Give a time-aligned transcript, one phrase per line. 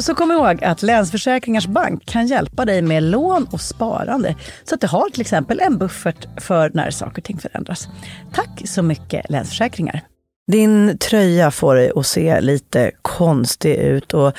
[0.00, 4.36] Så kom ihåg att Länsförsäkringars Bank kan hjälpa dig med lån och sparande.
[4.64, 7.88] Så att du har till exempel en buffert för när saker och ting förändras.
[8.34, 10.00] Tack så mycket Länsförsäkringar.
[10.52, 14.32] Din tröja får dig att se lite konstig ut och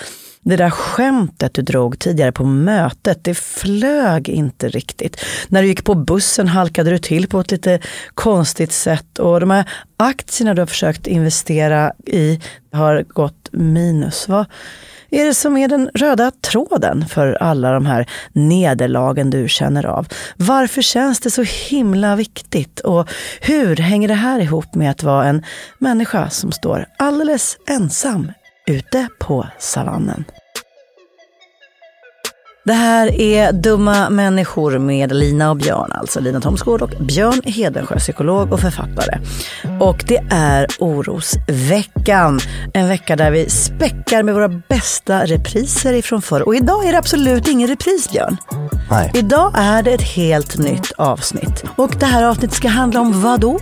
[0.45, 5.25] det där skämtet du drog tidigare på mötet, det flög inte riktigt.
[5.47, 7.79] När du gick på bussen halkade du till på ett lite
[8.13, 12.41] konstigt sätt och de här aktierna du har försökt investera i
[12.71, 14.27] har gått minus.
[14.27, 14.45] Vad
[15.13, 20.07] är det som är den röda tråden för alla de här nederlagen du känner av?
[20.35, 22.79] Varför känns det så himla viktigt?
[22.79, 23.09] Och
[23.41, 25.43] hur hänger det här ihop med att vara en
[25.79, 28.31] människa som står alldeles ensam
[28.67, 30.25] ute på savannen?
[32.65, 37.99] Det här är Dumma människor med Lina och Björn, alltså Lina Thomsgård och Björn Hedensjö,
[37.99, 39.17] psykolog och författare.
[39.79, 42.39] Och det är Orosveckan,
[42.73, 46.41] en vecka där vi späckar med våra bästa repriser ifrån förr.
[46.47, 48.37] Och idag är det absolut ingen repris, Björn.
[48.91, 49.11] Nej.
[49.13, 51.63] Idag är det ett helt nytt avsnitt.
[51.77, 53.59] Och det här avsnittet ska handla om vad då?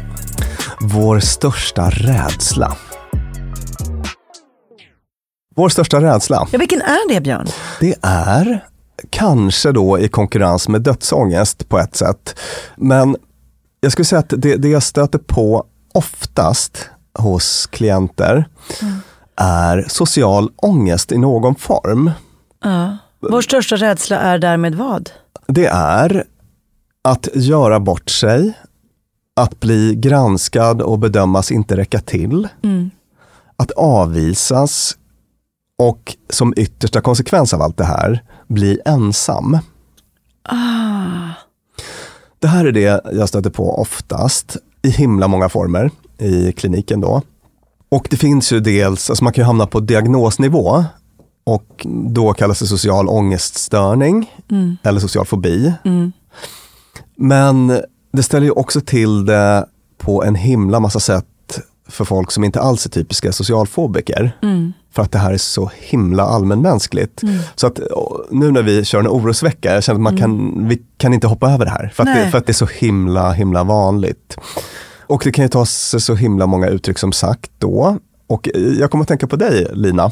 [0.82, 2.76] Vår största rädsla.
[5.56, 7.48] Vår största rädsla, Ja, vilken är det, Björn?
[7.80, 8.66] det är
[9.10, 12.40] kanske då i konkurrens med dödsångest på ett sätt.
[12.76, 13.16] Men
[13.80, 16.90] jag skulle säga att det, det jag stöter på oftast
[17.20, 18.46] hos klienter
[19.36, 22.12] är social ångest i någon form.
[22.64, 22.98] Ja.
[23.20, 25.10] Vår största rädsla är därmed vad?
[25.48, 26.24] Det är
[27.02, 28.54] att göra bort sig,
[29.36, 32.48] att bli granskad och bedömas inte räcka till,
[33.56, 34.98] att avvisas
[35.78, 39.58] och som yttersta konsekvens av allt det här bli ensam.
[42.40, 47.22] Det här är det jag stöter på oftast i himla många former i kliniken då.
[47.90, 50.86] Och det finns ju dels, alltså man kan ju hamna på diagnosnivå
[51.44, 54.32] och då kallas det social ångeststörning
[54.84, 55.74] eller social fobi.
[57.16, 57.82] Men
[58.14, 59.66] det ställer ju också till det
[59.98, 61.26] på en himla massa sätt
[61.90, 64.38] för folk som inte alls är typiska socialfobiker.
[64.92, 67.22] För att det här är så himla allmänmänskligt.
[67.56, 70.82] Så att å, nu när vi kör en orosvecka, jag känner att man kan, vi
[70.98, 71.92] kan inte hoppa över det här.
[71.96, 74.38] För att, det, för att det är så himla, himla vanligt.
[75.08, 77.98] Och det kan ju ta sig så himla många uttryck som sagt då.
[78.28, 80.12] Och eh, jag kommer att tänka på dig Lina.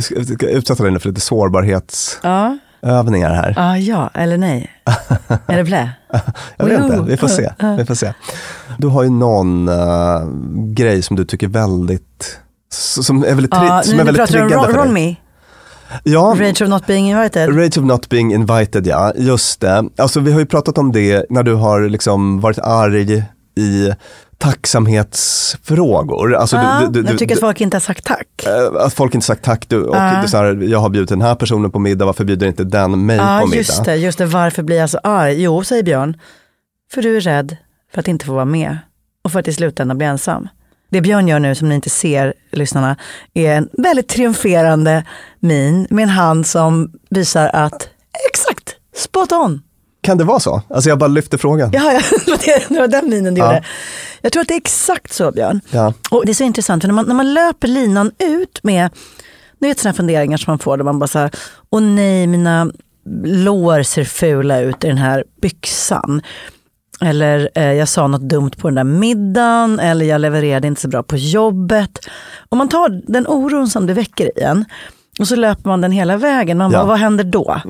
[0.00, 3.34] Ska, jag ska utsätta dig nu för lite sårbarhetsövningar Ja.
[3.34, 3.54] här.
[3.56, 4.70] Ja, ja eller nej.
[5.46, 5.90] är det blä?
[6.56, 7.52] Jag vet inte, vi får se.
[7.78, 8.12] Vi får se.
[8.78, 10.22] Du har ju någon eh,
[10.54, 12.38] grej som du tycker väldigt,
[12.74, 14.92] som är väldigt, Ja, som är nu väldigt du om triggande Ron, för dig.
[14.92, 15.16] Me.
[16.04, 17.58] Ja, Rage of not being invited.
[17.58, 19.84] Rage of not being invited ja, just det.
[19.98, 23.24] Alltså vi har ju pratat om det när du har liksom varit arg
[23.56, 23.92] i
[24.38, 26.34] tacksamhetsfrågor.
[26.34, 28.26] Alltså ja, du, du, du, jag tycker att folk inte har sagt tack.
[28.46, 30.00] eh, att folk inte sagt tack du, och Ja.
[30.00, 33.06] är så här, jag har bjudit den här personen på middag, varför bjuder inte den
[33.06, 33.56] mig Ja, på middag?
[33.58, 34.26] just det, just det.
[34.26, 35.42] Varför blir jag så arg?
[35.42, 36.16] Jo, säger Björn.
[36.92, 37.56] För du är rädd
[37.92, 38.78] för att inte få vara med
[39.24, 40.48] och för att i slutändan bli ensam.
[40.92, 42.96] Det Björn gör nu, som ni inte ser, lyssnarna,
[43.34, 45.04] är en väldigt triumferande
[45.40, 47.88] min med en hand som visar att
[48.30, 49.62] exakt, spot on.
[50.00, 50.62] Kan det vara så?
[50.68, 51.70] Alltså jag bara lyfter frågan.
[51.72, 52.00] Ja, ja,
[52.68, 53.54] det var den minen du Ja.
[53.54, 53.64] gjorde.
[54.20, 55.60] Jag tror att det är exakt så Björn.
[55.70, 55.94] Ja.
[56.10, 58.90] Och det är så intressant, för när man, när man löper linan ut med,
[59.58, 61.30] ni vet sådana funderingar som man får där man bara så här,
[61.70, 62.70] åh nej mina
[63.24, 66.22] lår ser fula ut i den här byxan.
[67.02, 70.88] Eller eh, jag sa något dumt på den där middagen, eller jag levererade inte så
[70.88, 71.98] bra på jobbet.
[72.48, 74.64] Om man tar den oron som det väcker i en,
[75.20, 76.58] och så löper man den hela vägen.
[76.58, 76.78] Man Ja.
[76.78, 77.60] bara, vad händer då?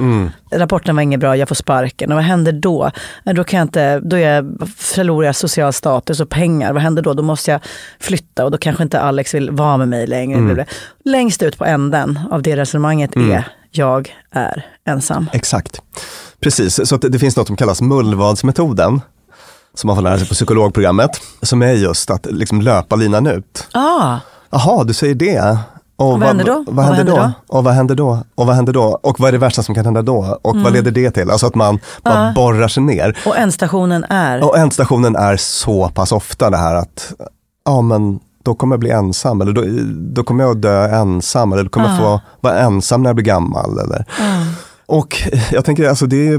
[0.52, 2.10] Rapporten var inget bra, jag får sparken.
[2.12, 2.90] Och vad händer då?
[3.26, 6.72] Eh, Då, kan jag inte, då jag, förlorar jag social status och pengar.
[6.72, 7.14] Vad händer då?
[7.14, 7.60] Då måste jag
[8.00, 10.66] flytta och då kanske inte Alex vill vara med mig längre.
[11.04, 15.26] Längst ut på änden av det resonemanget är, jag är ensam.
[15.32, 15.82] Exakt.
[16.40, 19.00] Precis, så det finns något som kallas mullvadsmetoden.
[19.74, 21.10] Som man får lära sig på psykologprogrammet.
[21.42, 23.68] Som är just att liksom löpa linan ut.
[23.72, 24.16] Ah,
[24.50, 25.58] Jaha, du säger det.
[25.96, 26.64] Och vad händer då?
[26.68, 27.32] Vad, händer då?
[27.48, 28.22] Och vad händer då?
[28.34, 28.98] Och vad händer då?
[29.02, 30.38] Och vad är det värsta som kan hända då?
[30.42, 30.64] Och Mm.
[30.64, 31.30] vad leder det till?
[31.30, 33.18] Alltså att man bara borrar sig ner.
[33.26, 37.12] och ändstationen är, Och ändstationen är så pass ofta det här att,
[37.64, 39.62] ja men då kommer jag bli ensam, eller då,
[40.14, 43.24] då kommer jag dö ensam, eller då kommer jag få vara ensam när jag blir
[43.26, 43.78] gammal.
[43.78, 44.04] Eller.
[44.86, 45.22] Och
[45.52, 46.38] jag tänker, alltså det är,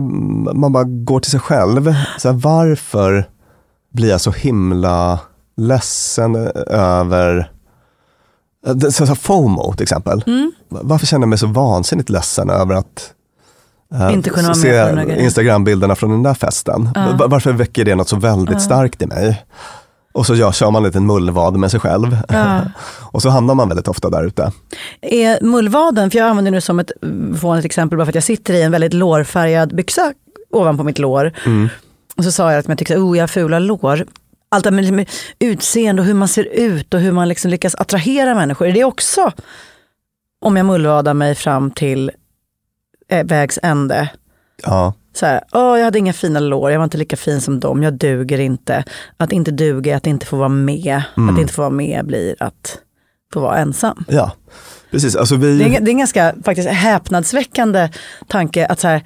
[0.54, 1.94] man bara går till sig själv.
[2.20, 3.30] Så här, varför
[3.94, 5.20] blir jag så himla
[5.58, 6.36] ledsen
[6.68, 7.52] över
[8.74, 10.24] det- så här, FOMO till exempel.
[10.70, 13.14] Varför känner jag mig så vansinnigt ledsen över att
[13.94, 14.70] eh, Inte kunna se.
[15.20, 16.90] Instagram-bilderna från den där festen.
[17.20, 19.46] Va- Varför väcker det något så väldigt starkt i mig?
[20.14, 22.18] Och så gör, kör man en liten mullvad med sig själv.
[23.12, 24.52] och så hamnar man väldigt ofta där ute.
[25.02, 26.92] är mullvaden, för jag använder nu som ett
[27.32, 30.14] vanligt exempel bara för att jag sitter i en väldigt lårfärgad byxa
[30.52, 31.32] ovanpå mitt lår.
[32.18, 34.06] Och så sa jag att jag tyckte, oh jag har fula lår.
[34.50, 37.52] Allt det här med, med utseende och hur man ser ut och hur man liksom
[37.52, 38.68] lyckas attrahera människor.
[38.68, 39.32] Är det också,
[40.42, 42.12] om jag mullvadar mig fram till
[43.10, 44.10] eh, vägs ände,
[44.64, 47.60] Ja, så här, åh jag hade inga fina lår, jag var inte lika fin som
[47.60, 48.84] dem, jag duger inte.
[49.18, 52.80] Att inte duga, att inte få vara med, att inte få vara med blir att
[53.34, 54.06] få vara ensam.
[54.08, 54.32] ja.
[54.92, 55.16] precis.
[55.16, 57.90] Alltså vi, Det är, det är en ganska faktiskt häpnadsväckande
[58.28, 59.04] tanke att så här,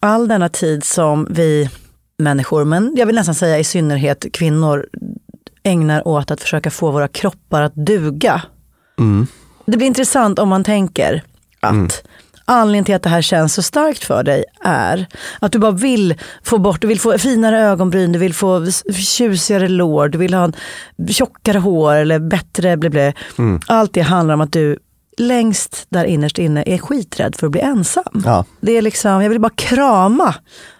[0.00, 1.70] all denna tid som vi
[2.18, 4.86] människor, men jag vill nästan säga i synnerhet kvinnor,
[5.62, 8.42] ägnar åt att försöka få våra kroppar att duga.
[8.98, 9.26] Mm.
[9.66, 11.22] Det blir intressant om man tänker
[11.60, 12.04] att
[12.46, 15.06] anledningen till att det här känns så starkt för dig är
[15.40, 19.68] att du bara vill få bort, du vill få finare ögonbryn, du vill få tjusigare
[19.68, 20.54] lår, du vill ha en
[21.08, 23.12] tjockare hår eller bättre blä, blä.
[23.38, 23.60] Mm.
[23.66, 24.78] Allt det handlar om att du
[25.18, 28.22] längst där innerst inne är skiträdd för att bli ensam.
[28.24, 28.44] Ja.
[28.60, 30.34] Det är liksom, jag vill bara krama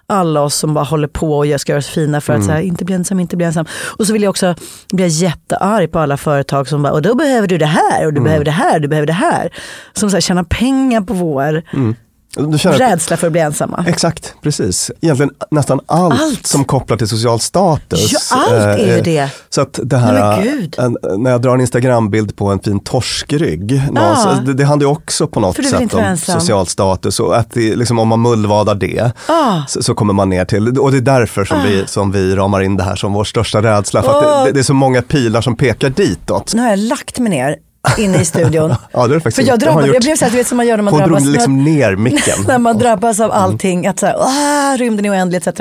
[0.09, 2.47] alla oss som bara håller på och ska göra oss fina för att Mm.
[2.47, 3.67] så här, inte bli ensam, inte bli ensam.
[3.99, 4.55] Och så vill jag också
[4.93, 8.15] bli jättearg på alla företag som bara, och då behöver du det här och Mm.
[8.15, 9.51] du behöver det här, du behöver det här.
[9.93, 11.95] Som så här, tjänar pengar på vår att,
[12.37, 13.85] rädsla för att bli ensamma.
[13.89, 14.91] exakt, precis.
[15.01, 16.47] Egentligen nästan allt, Allt.
[16.47, 18.13] som kopplar till social status.
[18.13, 19.31] Ja, allt är ju eh, det.
[19.51, 24.47] Så att det här, Nej, när jag drar en Instagrambild på en fin torskrygg, någonstans,
[24.47, 26.41] det, det handlar ju också på något sätt om ensam.
[26.41, 29.63] social status och att det, liksom, om man mullvadar det Ah.
[29.69, 32.61] så, så kommer man ner till, och det är därför som, vi, som vi ramar
[32.61, 34.45] in det här som vår största rädsla, för Åh.
[34.45, 36.55] det, det är så många pilar som pekar ditåt.
[36.55, 37.57] Nu har jag lagt mig ner
[37.99, 38.75] inne i studion.
[38.93, 40.67] Ja, det är faktiskt För jag, drabbade, jag blev så här, du vet som man
[40.67, 41.23] gör när man Hon drabbas.
[41.23, 42.35] drog liksom ner micken.
[42.49, 45.61] när man drabbas av allting, att så här, ah, rymden är oändlig etc.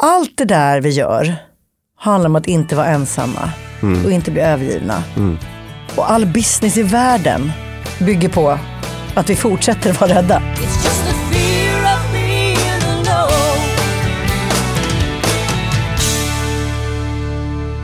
[0.00, 1.36] Allt det där vi gör
[1.98, 3.50] handlar om att inte vara ensamma
[4.04, 5.02] och inte bli övergivna.
[5.96, 7.52] Och all business i världen
[7.98, 8.58] bygger på
[9.14, 10.42] att vi fortsätter vara rädda.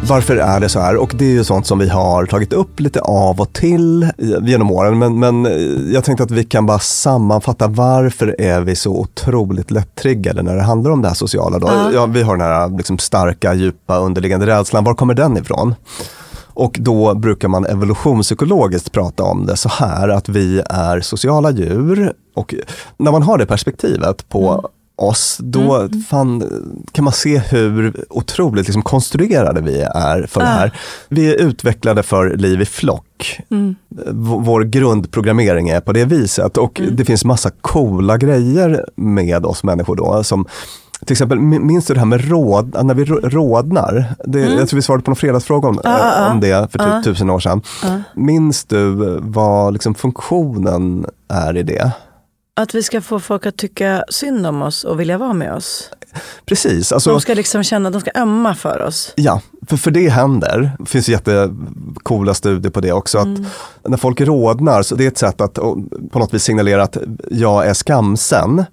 [0.09, 0.97] Varför är det så här?
[0.97, 4.11] Och det är ju sånt som vi har tagit upp lite av och till
[4.43, 4.99] genom åren.
[4.99, 5.53] Men, men eh,
[5.93, 10.63] jag tänkte att vi kan bara sammanfatta varför är vi så otroligt lätt-triggade när det
[10.63, 11.59] handlar om det här sociala.
[11.59, 11.71] Då?
[11.95, 14.85] Ja, vi har den här liksom starka, djupa, underliggande rädslan.
[14.85, 15.75] Var kommer den ifrån?
[16.55, 22.13] Och då brukar man evolutionspsykologiskt prata om det så här att vi är sociala djur
[22.35, 22.55] och
[22.97, 26.43] när man har det perspektivet på oss, då fan,
[26.93, 30.73] kan man se hur otroligt liksom konstruerade vi är för det här.
[31.09, 33.41] Vi är utvecklade för liv i flock.
[33.49, 33.75] V-
[34.39, 39.97] Vår grundprogrammering är på det viset och det finns massa coola grejer med oss människor
[39.97, 40.47] då som
[41.07, 44.15] till exempel, min- minns du det här med råd, när vi rå- rådnar?
[44.25, 47.31] Det, Jag tror vi svarade på någon fredagsfråga om, eh, om det för typ tusen
[47.31, 47.63] år sedan.
[48.15, 48.91] Minns du
[49.23, 51.93] vad liksom funktionen är i det?
[52.61, 55.91] Att vi ska få folk att tycka synd om oss och vilja vara med oss.
[56.47, 59.13] Precis, alltså, De ska liksom känna de ska ömma för oss.
[59.17, 60.73] ja, för, för det händer.
[60.78, 63.19] Det finns jättecoola studier på det också.
[63.19, 63.28] Att
[63.88, 65.54] när folk rodnar, så det är ett sätt att
[66.12, 66.97] på något vis signalera att
[67.31, 68.64] jag är skamsen.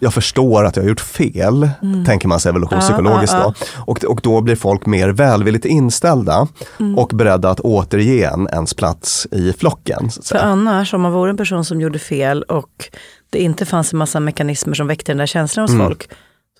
[0.00, 1.70] Jag förstår att jag har gjort fel,
[2.06, 3.82] tänker man sig evolutionspsykologiskt Ja, ja, då.
[3.92, 6.48] Och, och då blir folk mer välvilligt inställda
[6.96, 10.10] och beredda att återge en ens plats i flocken.
[10.24, 12.84] För annars, om man vore en person som gjorde fel och
[13.30, 15.86] det inte fanns en massa mekanismer som väckte den där känslan hos Mm.
[15.86, 16.08] folk,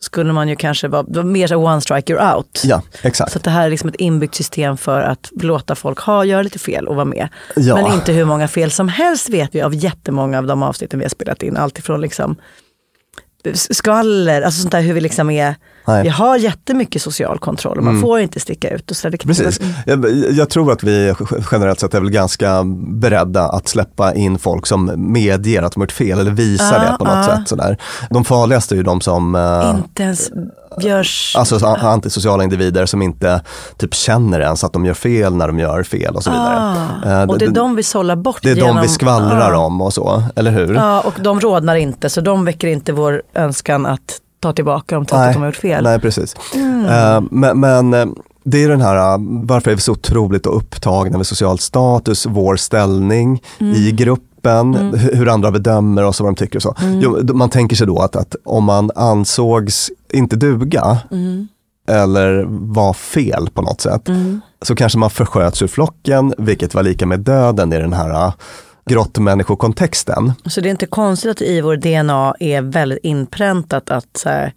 [0.00, 2.62] skulle man ju kanske vara mer så one strike you're out.
[2.64, 3.32] Ja, exakt.
[3.32, 6.58] Så det här är liksom ett inbyggt system för att låta folk ha, göra lite
[6.58, 7.28] fel och vara med.
[7.56, 7.74] Ja.
[7.74, 11.04] Men inte hur många fel som helst vet vi av jättemånga av de avsnitten vi
[11.04, 11.56] har spelat in.
[11.56, 12.36] Alltifrån liksom
[13.54, 15.54] skvaller, alltså sånt där hur vi liksom är,
[15.86, 16.02] Nej.
[16.02, 18.90] vi har jättemycket social kontroll och man får inte sticka ut.
[18.90, 19.18] Och så där.
[19.18, 19.60] Precis.
[19.86, 21.14] Jag, jag tror att vi
[21.52, 25.84] generellt sett är väl ganska beredda att släppa in folk som medger att de har
[25.84, 27.48] gjort fel eller visar det på något sätt.
[27.48, 27.76] Sådär.
[28.10, 30.30] De farligaste är ju de som eh, Inte ens
[30.80, 31.34] görs...
[31.38, 33.40] Alltså så- antisociala individer som inte
[33.76, 36.76] typ känner ens att de gör fel när de gör fel och så vidare.
[37.22, 39.58] Eh, och det är de vi sållar bort det är de genom, vi skvallrar Ja.
[39.58, 40.74] om och så, eller hur?
[40.74, 45.12] Ja, och de rodnar inte, så de väcker inte vår önskan att ta tillbaka trots
[45.12, 45.84] att de har gjort fel.
[45.84, 46.34] Nej, precis.
[46.88, 48.06] Eh, men, men eh,
[48.44, 52.56] det är den här, eh, varför är vi så otroligt upptagna med social status, vår
[52.56, 53.42] ställning
[53.76, 56.74] i gruppen, hu- hur andra bedömer oss och vad de tycker och så.
[57.02, 60.98] Jo, d- man tänker sig då att, att om man ansågs inte duga,
[61.88, 64.08] eller var fel på något sätt,
[64.62, 68.32] så kanske man försköts ur flocken, vilket var lika med döden i den här
[68.90, 70.32] grottmänniskokontexten.
[70.46, 74.52] Så det är inte konstigt att i vår DNA är väldigt inpräntat att så här,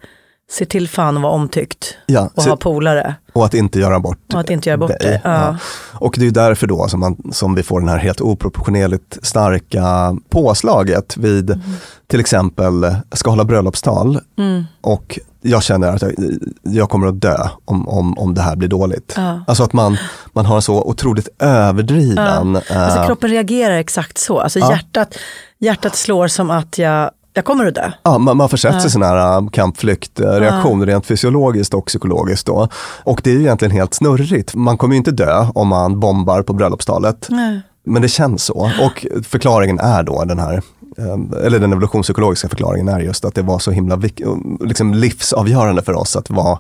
[0.52, 3.16] se till fan att vara omtyckt Ja, och så- ha polare.
[3.34, 4.98] Och att inte göra bort Och att inte göra bort dig.
[5.02, 5.58] det, ja.
[5.94, 10.16] Och det är därför då som, man, som vi får den här helt oproportionerligt starka
[10.30, 11.62] påslaget vid Mm.
[12.08, 14.64] till exempel ska hålla bröllopstal Mm.
[14.82, 16.14] och jag känner att jag,
[16.62, 19.14] jag kommer att dö om, om, om det här blir dåligt.
[19.18, 19.44] Ja.
[19.48, 19.98] Alltså att man,
[20.34, 22.56] man har en så otroligt överdriven...
[22.56, 24.40] Alltså eh, kroppen reagerar exakt så.
[24.40, 24.72] Alltså Ja.
[24.72, 25.16] hjärtat,
[25.60, 27.92] hjärtat slår som att jag, jag kommer att dö.
[28.04, 32.68] Ja, man, man försätts i sån här äh, kampflyktreaktion rent fysiologiskt och psykologiskt då.
[33.04, 34.56] Och det är ju egentligen helt snurrigt.
[34.56, 37.28] Man kommer ju inte dö om man bombar på bröllopstalet.
[37.30, 37.62] Nej.
[37.86, 38.72] Men det känns så.
[38.82, 40.54] Och förklaringen är då den här,
[40.98, 44.22] eh, eller den evolutionspsykologiska förklaringen är just att det var så himla vik-
[44.66, 46.60] liksom livsavgörande för oss att vara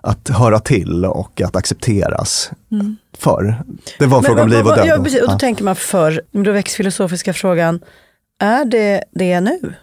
[0.00, 2.50] att höra till och att accepteras
[3.18, 3.62] förr.
[3.98, 4.86] Det var en fråga om liv och död.
[4.86, 5.38] Ja, precis, och då Ja.
[5.38, 6.20] tänker man förr,
[6.52, 7.80] väcks filosofiska frågan,
[8.40, 9.74] Är det det nu?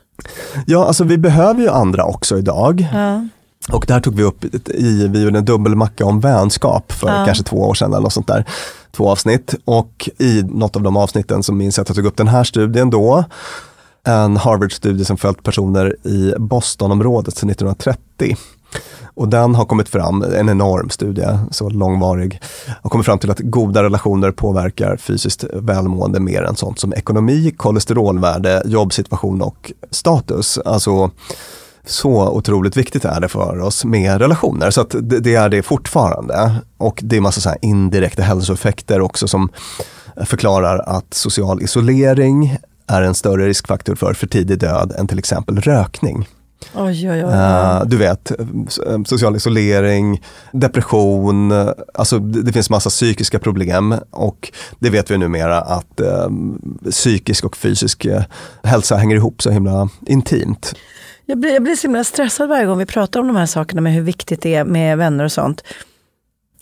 [0.66, 2.88] Ja, alltså vi behöver ju andra också idag.
[2.94, 3.28] Ja.
[3.72, 7.25] Och där tog vi upp i, vi gjorde en dubbelmacka om vänskap för Ja.
[7.25, 8.46] kanske två år sedan eller något sånt där.
[8.92, 12.18] Två avsnitt och i något av de avsnitten så minns jag att jag tog upp
[12.18, 13.24] den här studien då.
[14.03, 18.36] En Harvard-studie som följt personer i Bostonområdet sedan 1930.
[19.13, 22.41] Och den har kommit fram, en enorm studie, så långvarig,
[22.81, 27.53] har kommit fram till att goda relationer påverkar fysiskt välmående mer än sånt som ekonomi,
[27.58, 30.58] kolesterolvärde, jobbsituation och status.
[30.58, 31.12] Alltså
[31.86, 34.72] så otroligt viktigt är det för oss med relationer.
[34.72, 36.55] Så att det, är det fortfarande.
[36.77, 39.50] Och det är massa så här indirekta hälsoeffekter också som
[40.25, 42.58] förklarar att social isolering
[42.92, 46.28] är en större riskfaktor för för tidig död än till exempel rökning.
[46.74, 47.34] Oj, oj, oj.
[47.34, 50.22] Eh, du vet, eh, social isolering,
[50.52, 56.00] depression, eh, alltså det, det finns massa psykiska problem och det vet vi numera att
[56.00, 56.30] eh,
[56.92, 58.08] psykisk och fysisk
[58.64, 60.74] hälsa hänger ihop så himla intimt.
[61.26, 63.82] Jag blir, jag blir så himla stressad varje gång vi pratar om de här sakerna
[63.82, 65.64] med hur viktigt det är med vänner och sånt.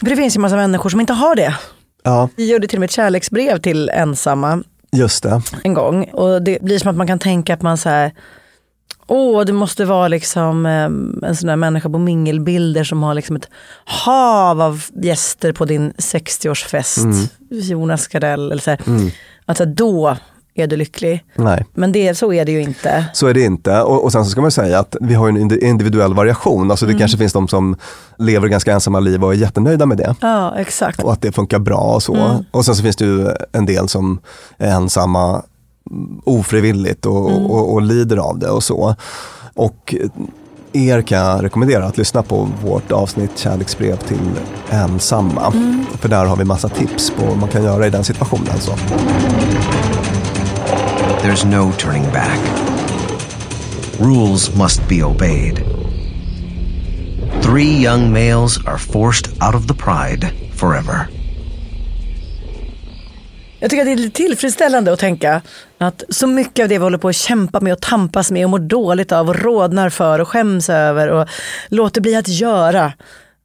[0.03, 1.55] För det finns ju massa människor som inte har det.
[2.03, 5.41] Ja, Vi gjorde till och med ett kärleksbrev till ensamma just det.
[5.63, 6.03] en gång.
[6.03, 8.11] Och det blir som att man kan tänka att man så här,
[9.07, 13.35] åh det måste vara liksom eh, en sån där människa på mingelbilder som har liksom
[13.35, 13.49] ett
[13.85, 17.29] hav av gäster på din 60-årsfest.
[17.49, 18.79] Jonas Gardell eller så här.
[19.45, 20.17] Alltså då
[20.59, 21.23] är du lycklig.
[21.35, 21.65] Nej.
[21.73, 23.05] Men det, så är det ju inte.
[23.13, 23.81] Så är det inte.
[23.81, 26.71] Och, och sen så ska man säga att vi har en indi- individuell variation.
[26.71, 27.75] Alltså det kanske finns de som
[28.17, 30.15] lever ganska ensamma liv och är jättenöjda med det.
[30.21, 31.03] Ja exakt.
[31.03, 32.43] Och att det funkar bra och så.
[32.51, 34.19] Och sen så finns det ju en del som
[34.57, 35.29] är ensamma
[35.91, 38.95] mm, ofrivilligt och, och, och lider av det och så.
[39.55, 39.95] Och
[40.73, 44.29] er kan jag rekommendera att lyssna på vårt avsnitt Kärleksbrev till
[44.69, 45.53] ensamma.
[45.99, 48.59] För där har vi massa tips på vad man kan göra i den situationen.
[48.59, 48.71] Så.
[51.21, 52.39] There's no turning back.
[53.99, 55.63] Rules must be obeyed.
[57.41, 61.07] Three young males are forced out of the pride forever.
[63.59, 65.41] Jag tycker att det är lite tillfredsställande att tänka
[65.77, 68.49] att så mycket av det vi håller på att kämpa med och tampas med och
[68.49, 71.27] mår dåligt av och rodnar för och skäms över och
[71.67, 72.93] låter bli att göra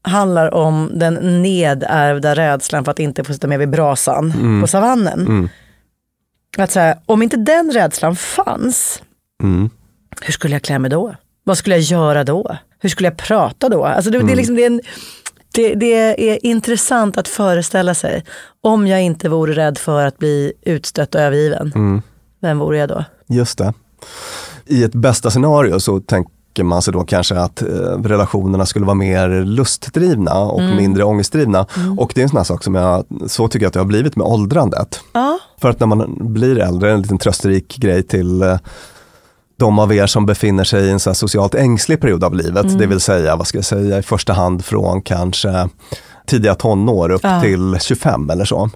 [0.03, 5.49] handlar om den nedärvda rädslan för att inte få sitta med vid brasan på savannen.
[6.59, 9.03] Att säga, om inte den rädslan fanns,
[9.43, 9.71] Mm.
[10.23, 11.15] hur skulle jag klä mig då?
[11.45, 12.57] Vad skulle jag göra då?
[12.81, 13.85] Hur skulle jag prata då?
[13.85, 14.81] Alltså det, det, är liksom, det, är en,
[15.55, 18.25] det, det är intressant att föreställa sig.
[18.61, 22.03] Om jag inte vore rädd för att bli utstött och övergiven,
[22.41, 23.05] vem vore jag då?
[23.29, 23.73] Just det.
[24.67, 26.01] I ett bästa scenario så
[26.55, 27.67] tänker man sig då kanske att eh,
[28.03, 31.67] relationerna skulle vara mer lustdrivna och mindre ångestdrivna.
[31.99, 33.87] Och det är en sån här sak som jag, så tycker jag att det har
[33.87, 35.01] blivit med åldrandet.
[35.13, 38.59] Ja, För att när man blir äldre, en liten trösterik grej till eh,
[39.57, 42.87] de av er som befinner sig i en så socialt ängslig period av livet, det
[42.87, 45.69] vill säga, vad ska jag säga, i första hand från kanske
[46.27, 47.41] tidiga tonår upp Ja.
[47.41, 48.71] till 25 eller så.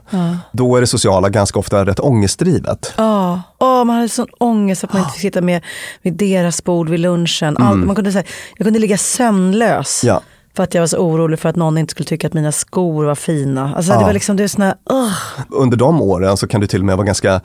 [0.53, 2.93] Då är det sociala ganska ofta rätt ångestdrivet.
[2.97, 5.63] Ja, Åh, man hade sån ångest att man inte fick sitta med
[6.03, 7.57] vid deras bord vid lunchen.
[7.57, 8.25] Allt, man kunde, säga,
[8.57, 10.21] jag kunde ligga sömnlös Ja.
[10.57, 13.05] för att jag var så orolig för att någon inte skulle tycka att mina skor
[13.05, 13.75] var fina.
[13.77, 14.07] Alltså, Det Ja.
[14.07, 15.13] var liksom, det var såna, uh,
[15.51, 17.41] under de åren så kan det till och med vara ganska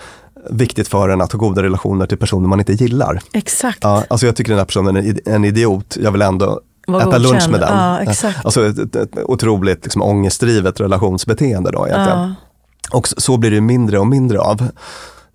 [0.49, 3.19] viktigt för en att ha goda relationer till personer man inte gillar.
[3.33, 3.79] exakt.
[3.81, 7.09] Ja, alltså jag tycker den här personen är en idiot, jag vill ändå Var äta
[7.09, 7.23] godkänd.
[7.33, 7.77] lunch med den.
[7.77, 8.45] Ja, exakt.
[8.45, 12.19] Alltså ett, ett, ett otroligt liksom, ångestdrivet relationsbeteende då egentligen.
[12.19, 12.33] Ja.
[12.97, 14.67] Och så- så blir det mindre och mindre av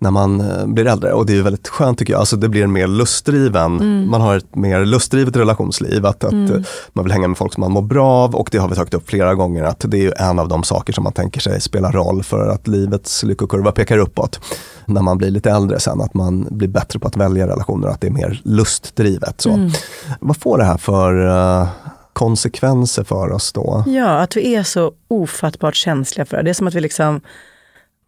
[0.01, 2.19] när man eh, blir äldre och det är väldigt skönt tycker jag.
[2.19, 4.09] Alltså det blir mer lustdriven, Mm.
[4.09, 6.57] man har ett mer lustdrivet relationsliv, att, att eh,
[6.93, 8.93] man vill hänga med folk som man mår bra av och det har vi tagit
[8.93, 11.61] upp flera gånger att det är ju en av de saker som man tänker sig
[11.61, 14.39] spelar roll för att livets lyckokurva pekar uppåt.
[14.85, 18.01] När man blir lite äldre sen, att man blir bättre på att välja relationer, att
[18.01, 19.41] det är mer lustdrivet.
[19.41, 19.49] Så.
[19.51, 19.71] Mm.
[20.19, 21.27] Vad får det här för
[21.61, 21.67] eh,
[22.13, 23.83] konsekvenser för oss då?
[23.87, 26.43] Ja, att vi är så ofattbart känsliga för det.
[26.43, 27.21] Det är som att vi liksom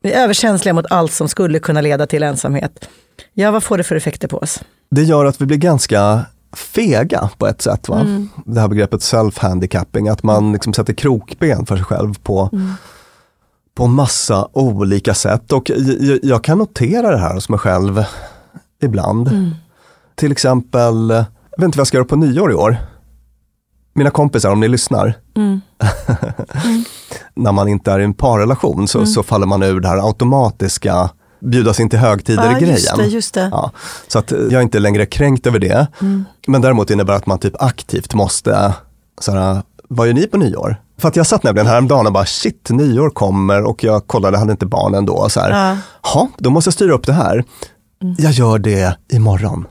[0.01, 2.89] vi är överkänsliga mot allt som skulle kunna leda till ensamhet.
[3.33, 4.59] Ja, vad får det för effekter på oss?
[4.91, 7.89] Det gör att vi blir ganska fega på ett sätt.
[7.89, 7.99] Va?
[7.99, 8.29] Mm.
[8.45, 12.73] Det här begreppet self-handicapping, att man liksom sätter krokben för sig själv på, Mm.
[13.75, 15.51] på massa olika sätt.
[15.51, 18.03] Och jag, jag kan notera det här hos mig själv
[18.83, 19.27] ibland.
[19.27, 19.51] Mm.
[20.15, 22.77] Till exempel, jag vet inte vad jag ska göra på nyår i år.
[23.93, 25.13] Mina kompisar, om ni lyssnar.
[25.35, 25.61] Mm.
[27.35, 31.09] När man inte är i en parrelation så, så faller man ur det här automatiska
[31.39, 32.69] bjudas in till högtider-grejen.
[32.75, 33.49] just det, just det.
[33.51, 33.71] Ja,
[34.07, 35.87] så att eh, jag är inte längre kränkt över det.
[36.47, 38.73] Men däremot innebär det att man typ aktivt måste,
[39.21, 40.75] såhär, vad gör ni på nyår?
[40.97, 44.51] För att jag satt nämligen häromdagen och bara shit, nyår kommer och jag kollade, hade
[44.51, 45.29] inte barnen då.
[45.29, 45.77] Så här, Ja.
[46.13, 47.43] "Ha, då måste jag styra upp det här.
[48.17, 49.65] jag gör det imorgon.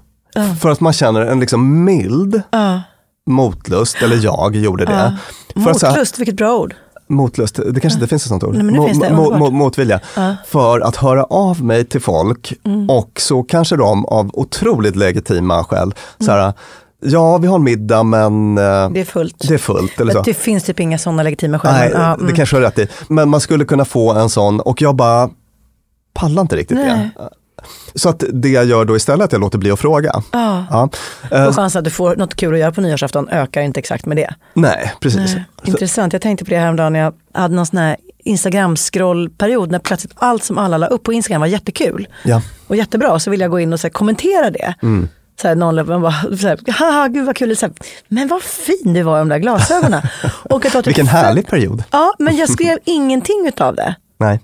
[0.60, 2.82] För att man känner en liksom mild Ja.
[3.30, 5.16] Motlust, eller jag gjorde det.
[5.64, 6.74] För att så här- Motlust, vilket bra ord.
[7.08, 8.54] Motlust, det kanske inte finns ett sånt ord.
[8.54, 10.00] Nej, men Mo- finns det, mo- motvilja.
[10.46, 12.90] För att höra av mig till folk Mm.
[12.90, 16.52] och så kanske de av otroligt legitima skäl, så här,
[17.02, 18.92] ja vi har en middag men eh, Mm.
[18.92, 19.48] Det är fullt.
[19.48, 20.00] det är fullt.
[20.00, 20.22] Eller så.
[20.22, 21.72] Det finns typ inga sådana legitima skäl.
[21.72, 22.36] Nej, men, ja, det mm.
[22.36, 22.88] kanske du har rätt i.
[23.08, 25.30] Men man skulle kunna få en sån och jag bara
[26.14, 27.10] pallar inte riktigt Nej.
[27.16, 27.28] det.
[27.94, 30.12] Så att det jag gör då istället är att jag låter bli att fråga.
[30.32, 30.66] Ja.
[30.70, 30.88] Ja.
[31.30, 34.06] Eh, Och chansen att du får något kul att göra på nyårsafton ökar inte exakt
[34.06, 34.34] med det.
[34.54, 35.34] nej, precis.
[35.34, 39.78] Nej, Intressant, jag tänkte på det häromdagen när jag hade någon sån här Instagram-scrollperiod när
[39.78, 42.42] plötsligt allt som alla la upp på Instagram var jättekul Ja.
[42.66, 43.18] och jättebra.
[43.18, 44.74] Så ville jag gå in och så här, kommentera det.
[44.82, 45.08] Mm.
[45.40, 47.74] Så här, någon man bara, så här, haha gud vad kul, så här,
[48.08, 50.02] men vad fin du var i de där glasögonen.
[50.42, 51.84] och att typ Vilken härlig period.
[51.90, 53.94] Ja, men jag skrev ingenting utav det.
[54.18, 54.40] Nej.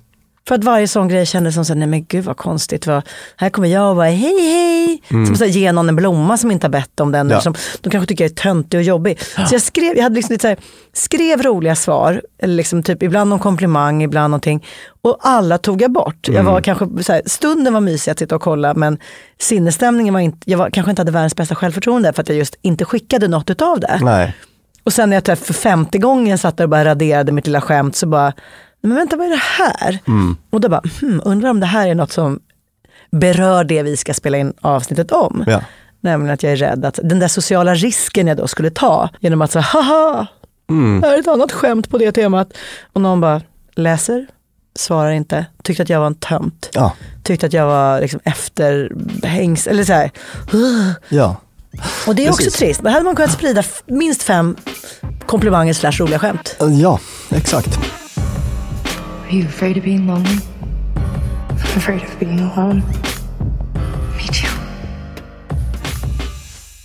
[0.48, 2.86] För att varje sån grej kändes som så här, nej men gud vad konstigt.
[2.86, 3.02] Vad,
[3.36, 5.02] här kommer jag och bara hej hej.
[5.26, 7.20] Som så här, ge någon en blomma som inte har bett om den.
[7.20, 7.34] Mm.
[7.34, 7.40] Ja.
[7.40, 9.20] Som de kanske tycker är töntig och jobbig.
[9.20, 10.56] Så jag skrev, jag hade liksom lite så här,
[10.92, 12.22] skrev roliga svar.
[12.38, 14.64] Eller liksom typ ibland någon komplimang, ibland någonting.
[15.02, 16.28] Och alla tog jag bort.
[16.28, 16.36] Mm.
[16.36, 18.98] Jag var kanske, så här, stunden var mysig att sitta och kolla men
[19.38, 22.56] sinnesstämningen var inte, jag var, kanske inte hade världens bästa självförtroende för att jag just
[22.62, 23.98] inte skickade något utav det.
[24.02, 24.34] Nej.
[24.84, 27.96] Och sen när jag för femte gången satt där och bara raderade mitt lilla skämt
[27.96, 28.32] så bara,
[28.82, 29.98] men vänta vad är det här?
[30.06, 30.36] Mm.
[30.50, 32.40] Och då bara, hmm, undrar om det här är något som
[33.10, 35.44] berör det vi ska spela in avsnittet om.
[35.46, 35.60] Ja.
[36.00, 39.42] Nämligen att jag är rädd att den där sociala risken jag då skulle ta genom
[39.42, 40.26] att säga, haha,
[40.70, 41.02] Mm.
[41.02, 42.52] här är ett annat skämt på det temat.
[42.92, 43.40] Och någon bara
[43.74, 44.26] läser,
[44.78, 46.70] svarar inte, tyckte att jag var en tönt.
[46.72, 46.92] Ja.
[47.22, 50.10] Tyckte att jag var liksom efterhängs, eller så här.
[51.08, 51.36] ja.
[52.06, 52.58] Och det är också Precis.
[52.58, 52.82] trist.
[52.82, 54.56] Men hade man kunnat sprida minst fem
[55.26, 56.56] komplimanger slash roliga skämt.
[56.80, 57.78] Ja, exakt.
[59.28, 60.38] Are you afraid of being lonely?
[61.48, 62.82] I'm afraid of being alone.
[64.16, 64.48] Me too.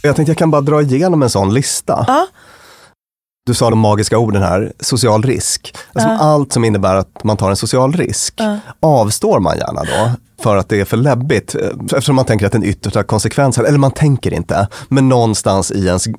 [0.04, 2.06] Jag tänkte jag kan bara dra igenom en sån lista.
[2.08, 2.28] Ja.
[3.46, 5.76] Du sa de magiska orden här, social risk.
[5.94, 8.42] Alltså Allt som innebär att man tar en social risk
[8.80, 10.12] avstår man gärna då
[10.44, 11.56] för att det är för läbbigt.
[11.56, 15.86] eh, Eftersom man tänker att den yttersta konsekvensen, eller man tänker inte, men någonstans i
[15.88, 16.14] ens eh,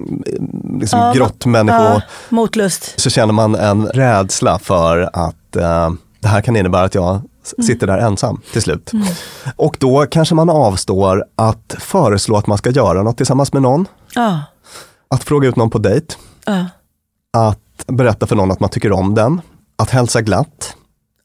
[0.81, 3.01] liksom, Ja, grottmännisko Ja, motlust.
[3.01, 5.91] så känner man en rädsla för att eh,
[6.23, 8.91] det här kan innebära att jag s- sitter där ensam till slut.
[9.57, 13.87] Och då kanske man avstår att föreslå att man ska göra något tillsammans med någon.
[14.15, 14.41] Ja,
[15.09, 16.15] Att fråga ut någon på dejt.
[16.47, 16.67] ja.
[17.33, 19.41] Att berätta för någon att man tycker om den.
[19.79, 20.77] Att hälsa glatt.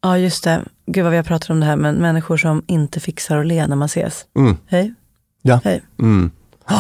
[0.01, 0.61] ja, just det.
[0.85, 3.67] Gud vad vi har pratat om det här, men människor som inte fixar att le
[3.67, 4.25] när man ses.
[4.37, 4.57] Mm.
[4.67, 4.93] Hej.
[5.41, 5.59] Ja.
[5.63, 5.81] Hej.
[5.99, 6.31] Mm.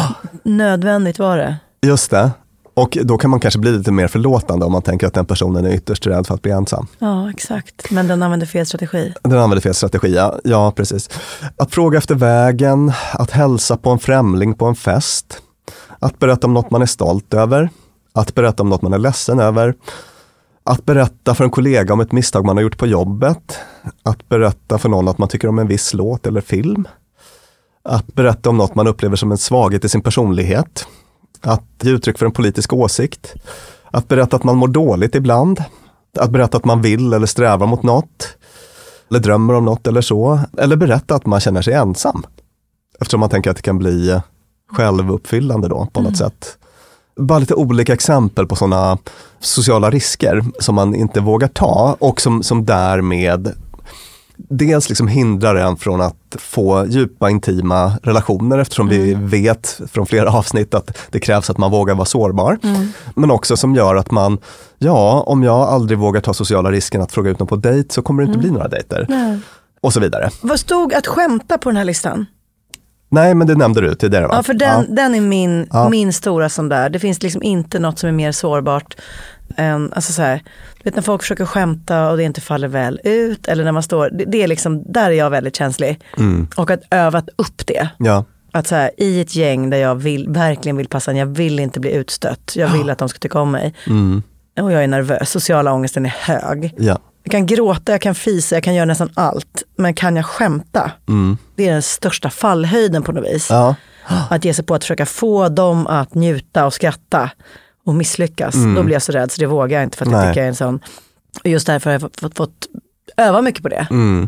[0.43, 1.57] Nödvändigt var det.
[1.81, 2.31] Just det.
[2.77, 5.65] Och då kan man kanske bli lite mer förlåtande om man tänker att den personen
[5.65, 6.87] är ytterst rädd för att bli ensam.
[6.99, 7.91] Ja, exakt.
[7.91, 9.13] Men den använder fel strategi.
[9.23, 10.39] Den använder fel strategi, ja.
[10.43, 11.09] ja precis.
[11.57, 15.41] Att fråga efter vägen, att hälsa på en främling på en fest,
[15.99, 17.69] att berätta om något man är stolt över,
[18.13, 19.75] att berätta om något man är ledsen över,
[20.63, 23.59] att berätta för en kollega om ett misstag man har gjort på jobbet,
[24.03, 26.87] att berätta för någon att man tycker om en viss låt eller film,
[27.83, 30.87] att berätta om något man upplever som en svaghet i sin personlighet,
[31.41, 33.33] att ge uttryck för en politisk åsikt,
[33.91, 35.63] att berätta att man mår dåligt ibland,
[36.19, 38.37] att berätta att man vill eller strävar mot något,
[39.09, 40.39] eller drömmer om något eller så.
[40.57, 42.23] Eller berätta att man känner sig ensam.
[42.99, 44.19] Eftersom man tänker att det kan bli
[44.71, 46.57] självuppfyllande då på något sätt.
[47.15, 48.97] Bara lite olika exempel på sådana
[49.39, 53.53] sociala risker som man inte vågar ta och som, som därmed
[54.49, 60.29] dels liksom hindrar en från att få djupa intima relationer eftersom vi vet från flera
[60.37, 62.57] avsnitt att det krävs att man vågar vara sårbar.
[63.15, 64.37] Men också som gör att man,
[64.77, 68.01] ja om jag aldrig vågar ta sociala risken att fråga ut någon på dejt så
[68.01, 69.07] kommer det inte bli några dejter.
[69.81, 70.29] Och så vidare.
[70.41, 72.25] Vad stod att skämta på den här listan?
[73.09, 74.33] Nej men det nämnde du tidigare va?
[74.35, 75.89] Ja, för den, den är min, Ja.
[75.89, 76.89] min stora sån där.
[76.89, 78.95] Det finns liksom inte något som är mer sårbart
[79.55, 80.43] än, alltså så här,
[80.77, 83.47] du vet när folk försöker skämta och det inte faller väl ut.
[83.47, 85.99] Eller när man står, det, det är liksom, där är jag väldigt känslig.
[86.17, 86.47] Mm.
[86.55, 87.89] Och att öva upp det.
[87.97, 88.25] Ja.
[88.51, 91.59] Att så här, i ett gäng där jag vill, verkligen vill passa in, jag vill
[91.59, 92.53] inte bli utstött.
[92.55, 93.73] Jag vill att de ska tycka om mig.
[93.87, 94.23] Mm.
[94.59, 96.73] Och jag är nervös, sociala ångesten är hög.
[96.77, 96.99] Ja.
[97.23, 99.63] Jag kan gråta, jag kan fisa, jag kan göra nästan allt.
[99.75, 100.91] Men kan jag skämta?
[101.07, 101.37] Mm.
[101.55, 103.47] Det är den största fallhöjden på något vis.
[103.49, 103.75] Ja.
[104.29, 107.29] Att ge sig på att försöka få dem att njuta och skratta
[107.87, 108.55] och misslyckas.
[108.75, 110.29] Då blir jag så rädd så det vågar jag inte för att jag Nej.
[110.29, 110.79] tycker jag är en sån.
[111.43, 112.67] Och just därför har jag fått, fått,
[113.17, 113.87] öva mycket på det.
[113.89, 114.27] Mm.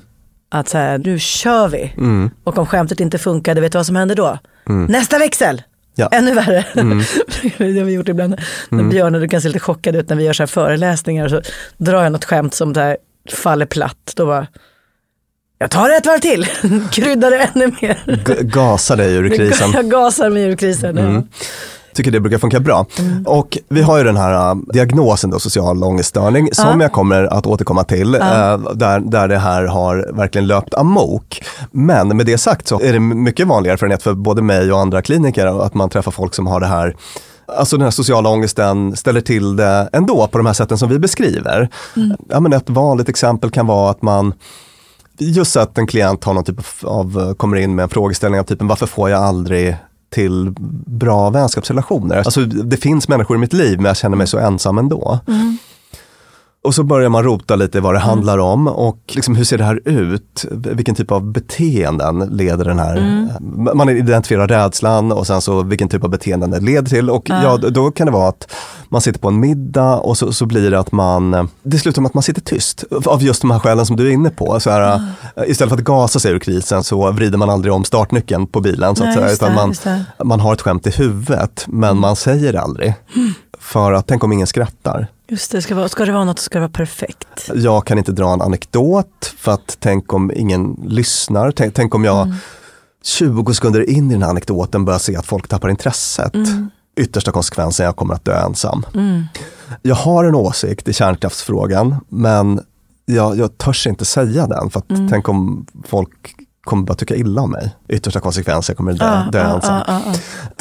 [0.49, 1.93] Att så här, nu kör vi.
[1.97, 2.29] Mm.
[2.43, 4.37] Och om skämtet inte funkade, vet du vad som händer då?
[4.65, 5.61] Nästa växel!
[5.95, 6.07] Ja.
[6.11, 6.65] Ännu värre.
[7.57, 8.35] det har vi gjort ibland.
[8.69, 11.27] När Björn, du kan se lite chockad ut när vi gör så här föreläsningar.
[11.29, 11.41] Så
[11.77, 12.97] drar jag något skämt som där
[13.33, 14.13] faller platt.
[14.15, 14.47] Då bara,
[15.57, 16.45] Jag tar ett varv till,
[16.91, 18.03] kryddar det ännu mer.
[18.25, 19.71] G- gasa dig ur krisen.
[19.73, 20.97] Jag gasar mig ur krisen.
[20.97, 21.23] ja.
[21.93, 22.86] Tycker det brukar funka bra.
[23.25, 27.45] Och vi har ju den här äh, diagnosen då, social ångeststörning, som jag kommer att
[27.45, 28.21] återkomma till, äh,
[28.73, 31.41] där, där det här har verkligen löpt amok.
[31.71, 35.02] Men med det sagt så är det mycket vanligare för, för både mig och andra
[35.02, 36.95] kliniker att man träffar folk som har det här
[37.58, 40.99] Alltså den här sociala ångesten ställer till det ändå på de här sätten som vi
[40.99, 41.69] beskriver.
[42.30, 44.34] Ja, men ett vanligt exempel kan vara att man
[45.21, 48.67] Just att en klient har någon typ av, kommer in med en frågeställning av typen
[48.67, 49.75] varför får jag aldrig
[50.09, 50.53] till
[50.85, 52.17] bra vänskapsrelationer?
[52.17, 55.19] Alltså det finns människor i mitt liv men jag känner mig så ensam ändå.
[55.27, 55.57] Mm.
[56.61, 59.63] Och så börjar man rota lite vad det handlar om och liksom hur ser det
[59.63, 60.45] här ut?
[60.51, 63.35] Vilken typ av beteenden leder den här,
[63.75, 67.09] man identifierar rädslan och sen så vilken typ av beteenden det leder till.
[67.09, 68.55] Och ja, då kan det vara att
[68.89, 72.09] man sitter på en middag och så, så blir det att man, det slutar med
[72.09, 74.59] att man sitter tyst av just de här skälen som du är inne på.
[74.59, 75.01] Så här,
[75.47, 78.95] Istället för att gasa sig ur krisen så vrider man aldrig om startnyckeln på bilen
[78.95, 79.75] så att Nej, säga, man,
[80.23, 82.93] man har ett skämt i huvudet men man säger det aldrig.
[83.59, 85.07] För att tänk om ingen skrattar.
[85.29, 87.49] Just det, ska, vara, ska det vara något ska det vara perfekt.
[87.55, 91.51] Jag kan inte dra en anekdot för att tänk om ingen lyssnar.
[91.51, 92.33] Tänk, tänk om jag
[93.03, 96.33] 20 sekunder in i den här anekdoten börjar se att folk tappar intresset.
[96.95, 98.85] Yttersta konsekvensen, jag kommer att dö ensam.
[99.81, 102.61] Jag har en åsikt i kärnkraftsfrågan men
[103.05, 107.41] jag, jag törs inte säga den för att tänk om folk kommer bara tycka illa
[107.41, 107.75] om mig.
[107.89, 109.81] Yttersta konsekvensen, jag kommer dö, dö ensam.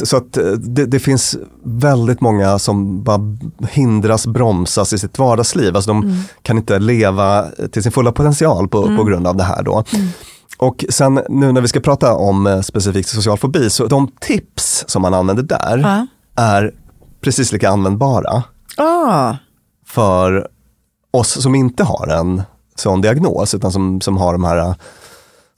[0.03, 3.21] Så att eh, det, det finns väldigt många som bara
[3.69, 5.77] hindras, bromsas i sitt vardagsliv.
[5.77, 9.63] Alltså de kan inte leva till sin fulla potential på, på grund av det här
[9.63, 9.85] då.
[10.59, 14.85] Och sen nu när vi ska prata om eh, specifikt social fobi, så de tips
[14.89, 16.07] som man använder där
[16.37, 16.73] är
[17.21, 18.43] precis lika användbara
[18.77, 19.37] Ah,
[19.87, 20.49] för
[21.11, 22.43] oss som inte har en
[22.75, 24.75] sån diagnos, utan som, som har de här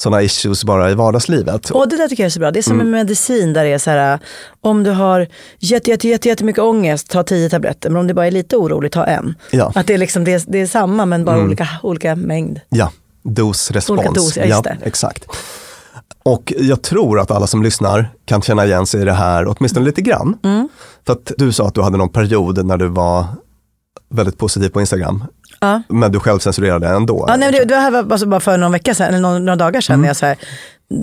[0.01, 1.71] sådana issues bara i vardagslivet.
[1.71, 2.51] och det där tycker jag är så bra.
[2.51, 2.87] Det är som Mm.
[2.87, 4.19] en medicin där det är så här,
[4.61, 5.27] om du har
[5.59, 7.91] jätte, jätte, jätte, jättemycket ångest, ta tio tabletter.
[7.91, 9.35] Men om du bara är lite orolig, ta en.
[9.51, 9.65] Ja.
[9.65, 9.73] Mm.
[9.75, 12.61] Att det är, liksom, det är, det är samma men bara olika, olika mängd.
[12.69, 13.99] Ja, dos-respons.
[13.99, 14.77] Olika dos, ja, just det.
[14.85, 15.25] exakt.
[16.23, 19.87] Och jag tror att alla som lyssnar kan känna igen sig i det här, åtminstone
[19.87, 20.39] lite grann.
[20.45, 20.69] Mm.
[21.07, 23.25] För att du sa att du hade någon period när du var
[24.11, 25.25] väldigt positiv på Instagram.
[25.61, 25.83] Ja.
[25.89, 27.25] Men du själv censurerade ändå.
[27.29, 29.57] Ja, nej, det, det här var alltså bara för någon vecka sedan, eller några, några
[29.57, 29.95] dagar sedan.
[29.95, 30.01] Mm.
[30.03, 30.37] När jag så här,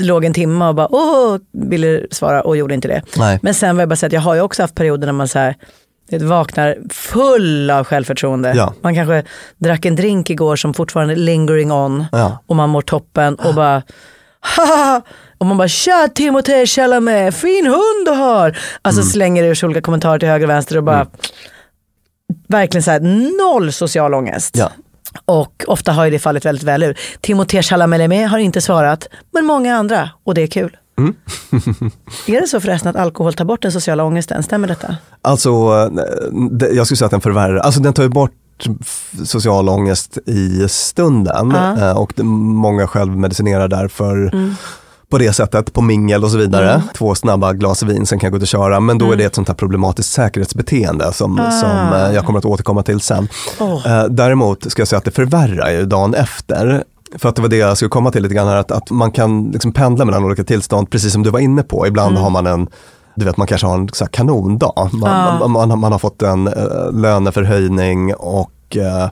[0.01, 3.01] låg en timme och bara åh, ville svara och gjorde inte det.
[3.17, 3.39] Nej.
[3.41, 5.27] Men sen vill jag bara säga att jag har ju också haft perioder när man
[5.27, 5.55] så här,
[6.09, 8.53] det vaknar full av självförtroende.
[8.55, 8.73] Ja.
[8.81, 9.23] Man kanske
[9.57, 12.43] drack en drink igår som fortfarande är lingering on Ja.
[12.47, 13.81] och man mår toppen och bara
[14.39, 15.01] Haha!
[15.37, 18.57] Och man bara tja Timothée Chalamet, fin hund du har.
[18.81, 19.11] Alltså Mm.
[19.11, 21.07] slänger ur sig olika kommentarer till höger och vänster och bara
[22.47, 22.99] verkligen så här
[23.49, 24.57] noll social ångest.
[24.57, 24.71] Ja.
[25.25, 26.97] Och ofta har ju det fallit väldigt väl ur.
[27.21, 30.77] Timothée Chalamet har inte svarat, men många andra och det är kul.
[30.99, 31.15] Mm.
[32.27, 34.43] är det så förresten att alkohol tar bort den sociala ångesten?
[34.43, 34.95] Stämmer detta?
[35.21, 38.31] Alltså, eh, jag skulle säga att den förvärrar, alltså den tar ju bort
[39.25, 41.89] social ångest i stunden Ja.
[41.89, 44.55] eh, och det, många självmedicinerar därför Mm.
[45.11, 46.83] På det sättet, på mingel och så vidare.
[46.95, 48.79] Två snabba glas vin, sen kan jag gå ut och köra.
[48.79, 49.13] Men då Mm.
[49.13, 51.51] är det ett sånt här problematiskt säkerhetsbeteende som, Ah.
[51.51, 53.27] som eh, jag kommer att återkomma till sen.
[53.85, 56.83] Eh, Däremot ska jag säga att det förvärrar ju dagen efter.
[57.15, 59.11] För att det var det jag skulle komma till lite grann här, att, att man
[59.11, 61.87] kan liksom pendla mellan olika tillstånd, precis som du var inne på.
[61.87, 62.23] Ibland Mm.
[62.23, 62.67] har man en
[63.15, 64.73] du vet man kanske har en så här kanondag.
[64.93, 65.09] Man,
[65.41, 65.47] Ja.
[65.47, 69.07] man, man, man har fått en uh, löneförhöjning och uh,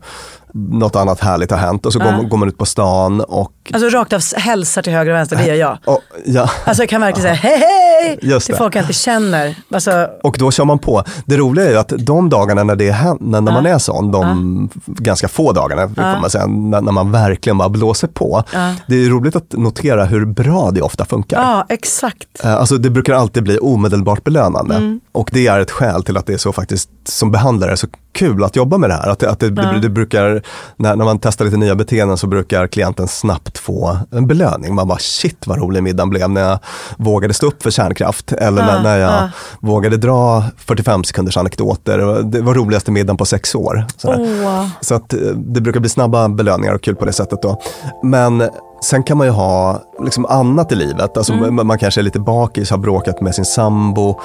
[0.55, 3.51] något annat härligt har hänt och så går, man- går man ut på stan och,
[3.73, 5.77] Alltså rakt av hälsar till höger och vänster, det gör jag.
[5.85, 8.57] och ja, Alltså jag kan verkligen säga hej hej Just till det.
[8.59, 9.55] folk jag inte känner.
[9.73, 11.03] Alltså, Och då kör man på.
[11.25, 14.69] Det roliga är ju att de dagarna när, det händer, när man är sån, de
[14.85, 18.43] ganska få dagarna, får man säga, när, man verkligen bara blåser på.
[18.87, 21.41] Det är roligt att notera hur bra det ofta funkar.
[21.41, 22.27] ja exakt.
[22.43, 24.75] Eh, Alltså det brukar alltid bli omedelbart belönande.
[24.75, 24.99] Mm.
[25.11, 27.87] Och det är ett skäl till att det är så faktiskt, som behandlare, är så
[28.15, 29.09] kul att jobba med det här.
[29.09, 30.41] Att det, att det, det, det brukar,
[30.75, 34.75] när, när man testar lite nya beteenden så brukar klienten snabbt få en belöning.
[34.75, 36.59] Man bara shit vad rolig middagen blev när jag
[36.97, 38.31] vågade stå upp för kärnkraft.
[38.31, 39.29] Eller när, när jag ja.
[39.59, 42.23] vågade dra 45 sekunders anekdoter.
[42.23, 43.85] Det var roligaste middagen på sex år.
[43.97, 44.13] Så.
[44.13, 44.67] Åh.
[44.81, 47.61] så att eh, det brukar bli snabba belöningar och kul på det sättet då.
[48.03, 48.49] Men
[48.81, 51.17] sen kan man ju ha liksom annat i livet.
[51.17, 54.19] Alltså man, man kanske är lite bakis, har bråkat med sin sambo,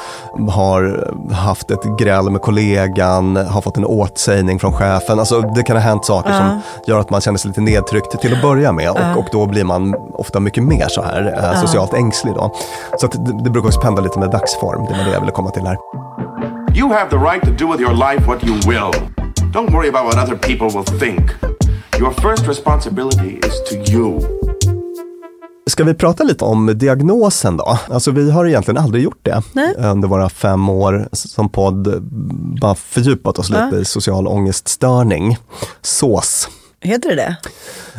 [0.50, 5.18] har haft ett gräl med kollegan, har fått en åtsägning från chefen.
[5.18, 8.32] Alltså det kan ha hänt saker som gör att man känner sig lite nedtryckt till
[8.34, 11.94] att börja med och, och då blir man ofta mycket mer så här eh, socialt
[11.94, 12.54] ängslig då.
[13.00, 15.32] Så att det, det brukar också pendla lite med dagsform, det var det jag ville
[15.32, 15.76] komma till här.
[16.74, 18.92] You have the right to do with your life what you will.
[19.52, 21.30] Don't worry about what other people will think.
[21.98, 24.39] Your first responsibility is to you.
[25.80, 27.78] Ska vi prata lite om diagnosen då?
[27.90, 29.74] Alltså vi har egentligen aldrig gjort det Nej.
[29.78, 32.02] under våra fem år som podd.
[32.60, 33.78] Bara fördjupat oss lite Ja.
[33.78, 35.36] i social ångeststörning.
[35.82, 36.48] SÅS.
[36.80, 37.36] Heter det det?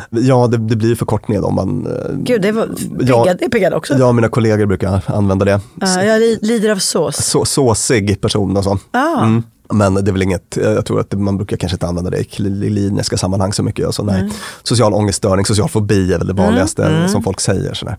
[0.10, 1.86] Ja, det, det blir förkortning om man...
[1.88, 3.24] eh, Gud, det var Ja.
[3.24, 3.94] piggad, är piggad också.
[4.00, 5.60] Ja, mina kollegor brukar använda det.
[5.82, 7.26] Ja, jag li- lider av sås.
[7.26, 8.78] Så, såsig person och så.
[8.91, 9.24] Ah.
[9.24, 9.44] Mm.
[9.71, 12.23] Men det är väl inget, jag tror att man brukar kanske inte använda det i
[12.23, 13.95] kliniska sammanhang så mycket.
[13.95, 14.31] Så, nej.
[14.63, 17.73] Social ångeststörning, social fobi är väl det vanligaste som folk säger.
[17.73, 17.97] Sådär.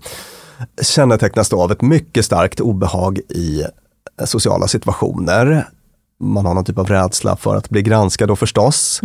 [0.82, 3.62] Kännetecknas då av ett mycket starkt obehag i
[4.20, 5.68] eh, sociala situationer.
[6.20, 9.00] Man har någon typ av rädsla för att bli granskad då förstås.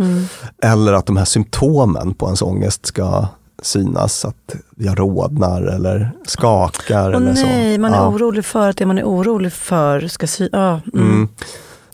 [0.62, 3.26] Eller att de här symptomen på ens ångest ska
[3.62, 4.24] synas.
[4.24, 7.10] Att jag rodnar eller skakar.
[7.10, 7.46] Åh eller så.
[7.46, 8.08] nej, man är Ja.
[8.08, 10.48] orolig för att det man är orolig för ska sy...
[10.52, 11.06] Ja, mm.
[11.08, 11.28] Mm.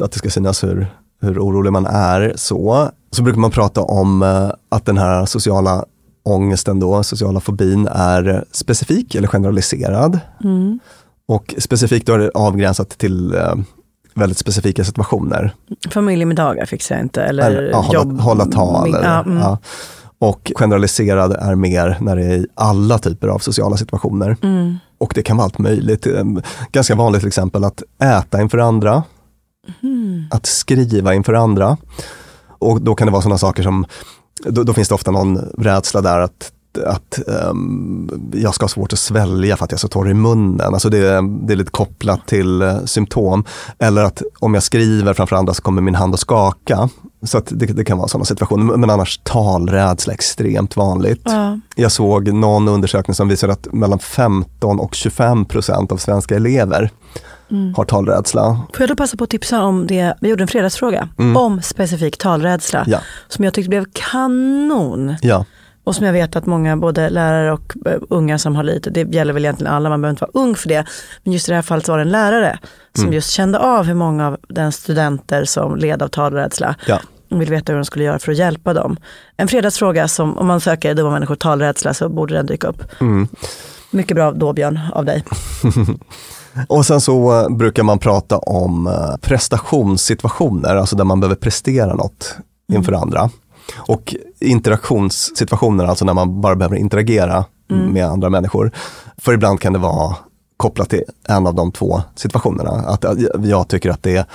[0.00, 0.86] Att det ska synas hur,
[1.22, 2.32] hur orolig man är.
[2.36, 5.84] Så, så brukar man prata om eh, att den här sociala
[6.22, 10.20] ångesten då, sociala fobin är specifik eller generaliserad.
[10.44, 10.78] Mm.
[11.28, 13.54] Och specifikt då är det avgränsat till eh,
[14.14, 15.54] väldigt specifika situationer.
[15.90, 18.20] Familjemiddagar fixar jag inte, eller Eller, ja, hålla, jobb...
[18.20, 18.84] hålla tal.
[18.84, 19.38] min- Eller, ja, mm.
[19.38, 19.58] ja.
[20.18, 24.36] Och generaliserad är mer när det är i alla typer av sociala situationer.
[24.42, 24.76] Mm.
[24.98, 26.06] Och det kan vara allt möjligt.
[26.06, 26.24] Eh,
[26.72, 29.02] Ganska vanligt till exempel att äta inför andra,
[29.82, 30.24] Mm.
[30.30, 31.76] att skriva inför andra.
[32.58, 33.86] Och då kan det vara sådana saker som,
[34.44, 36.50] då, då finns det ofta någon rädsla där att
[36.86, 40.14] att ehm, jag ska ha svårt att svälja för att jag är så torr i
[40.14, 40.74] munnen.
[40.74, 43.44] Alltså det, är- det är lite kopplat till eh, symptom.
[43.78, 46.88] Eller att om jag skriver framför andra så kommer min hand att skaka.
[47.22, 48.76] Så att det, det kan vara sådana situationer.
[48.76, 51.22] Men annars talrädsla är extremt vanligt.
[51.24, 51.58] Ja.
[51.76, 56.90] Jag såg någon undersökning som visade att mellan 15 och 25 procent av svenska elever
[57.50, 57.74] Mm.
[57.74, 58.42] har talrädsla.
[58.74, 62.16] Får jag då passa på att tipsa om det, vi gjorde en fredagsfråga om specifik
[62.18, 62.78] talrädsla.
[62.80, 62.92] Mm.
[62.92, 63.00] Ja.
[63.28, 65.16] Som jag tyckte blev kanon.
[65.22, 65.44] Ja,
[65.84, 69.14] Och som jag vet att många, både lärare och eh, unga som har lite, det
[69.14, 70.84] gäller väl egentligen alla, man behöver inte vara ung för det.
[71.22, 72.58] Men just i det här fallet var det en lärare
[72.98, 76.74] som just kände av hur många av den studenter som led av talrädsla.
[76.86, 77.00] ja.
[77.30, 78.96] och vill veta hur de skulle göra för att hjälpa dem.
[79.36, 83.00] En fredagsfråga som, om man söker dumma människor talrädsla så borde den dyka upp.
[83.00, 83.28] Mm.
[83.90, 85.24] Mycket bra då Björn, av dig.
[86.68, 91.94] Och sen så eh, brukar man prata om eh, prestationssituationer, alltså där man behöver prestera
[91.94, 92.36] något
[92.72, 93.30] inför andra.
[93.76, 98.72] Och interaktionssituationer, alltså när man bara behöver interagera med andra människor.
[99.18, 100.16] För ibland kan det vara
[100.56, 102.70] kopplat till en av de två situationerna.
[102.70, 103.12] Att eh,
[103.42, 104.26] jag tycker att det är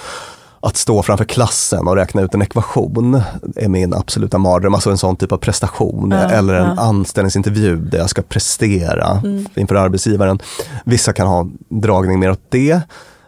[0.61, 3.21] att stå framför klassen och räkna ut en ekvation
[3.55, 6.11] är min absoluta mardröm, alltså en sån typ av prestation.
[6.11, 6.81] Ja, eller en ja.
[6.81, 9.21] anställningsintervju där jag ska prestera
[9.55, 10.39] inför arbetsgivaren.
[10.85, 12.81] Vissa kan ha dragning mer åt det,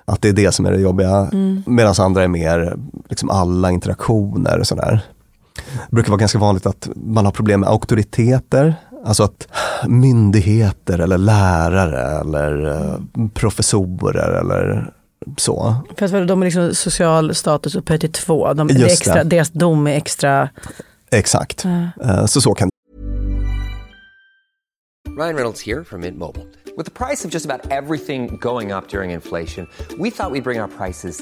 [0.05, 1.29] att det är det som är det jobbiga.
[1.65, 2.77] Medan andra är mer
[3.09, 5.01] liksom alla interaktioner och sådär.
[5.89, 8.75] Det brukar vara ganska vanligt att man har problem med auktoriteter.
[9.05, 9.47] Alltså att
[9.87, 14.91] myndigheter eller lärare eller eh, professorer eller
[15.37, 15.75] så.
[15.97, 18.53] För att de är liksom social status upphöjt till två.
[18.53, 19.23] De, Just extra, det.
[19.23, 20.49] Deras dom är extra...
[21.11, 21.65] Exakt.
[21.65, 22.69] Eh, Så så kan
[25.17, 26.45] Ryan Reynolds here from Mint Mobile.
[26.77, 29.67] With the price of just about everything going up during inflation,
[29.99, 31.21] we thought we'd bring our prices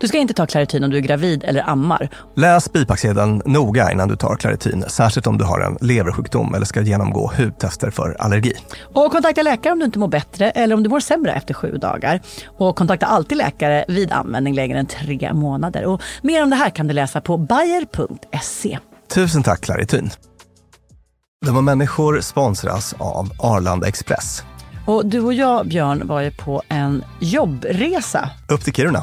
[0.00, 2.08] Du ska inte ta Clarityn om du är gravid eller ammar.
[2.36, 6.80] Läs bipacksedeln noga innan du tar Claritin, särskilt om du har en leversjukdom eller ska
[6.80, 8.52] genomgå hudtester för allergi.
[8.94, 11.76] Och kontakta läkare om du inte mår bättre eller om du mår sämre efter sju
[11.76, 12.20] dagar.
[12.46, 15.84] Och kontakta alltid läkare vid användning längre än tre månader.
[15.84, 18.78] Och mer om det här kan du läsa på bayer.se.
[19.14, 20.10] Tusen tack Claritin.
[21.46, 24.42] Dumma människor sponsras av Arlanda Express.
[24.86, 28.30] Och du och jag, Björn, var ju på en jobbresa.
[28.48, 29.02] Upp till Kiruna.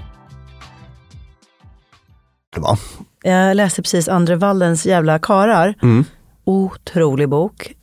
[2.55, 2.79] Det var.
[3.23, 5.73] Jag läste precis Andre Waldens Jävla karar.
[5.83, 6.05] Mm.
[6.43, 7.75] Otrolig bok.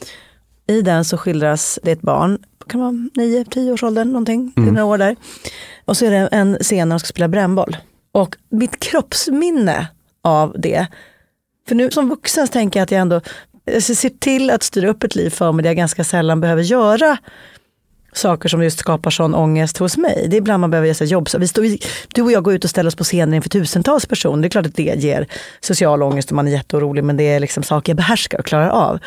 [0.66, 2.38] I den så skildras det ett barn,
[2.68, 4.68] kan vara 9-10 års ålder någonting, Mm.
[4.74, 5.16] några år där.
[5.84, 7.76] Och så är det en scen när de ska spela brännboll.
[8.12, 9.86] Och mitt kroppsminne
[10.22, 10.86] av det,
[11.68, 13.20] för nu som vuxen tänker jag att jag ändå
[13.64, 16.40] jag ska se till att styra upp ett liv för mig där jag ganska sällan
[16.40, 17.16] behöver göra
[18.18, 20.26] saker som just skapar sån ångest hos mig.
[20.30, 21.28] Det är ibland man behöver så här jobb.
[21.28, 21.66] Så vi står,
[22.14, 24.42] du och jag går ut och ställer oss på scenen inför tusentals personer.
[24.42, 25.26] Det är klart att det ger
[25.60, 28.68] social ångest och man är jätteorolig men det är liksom saker jag behärskar och klarar
[28.68, 28.98] av.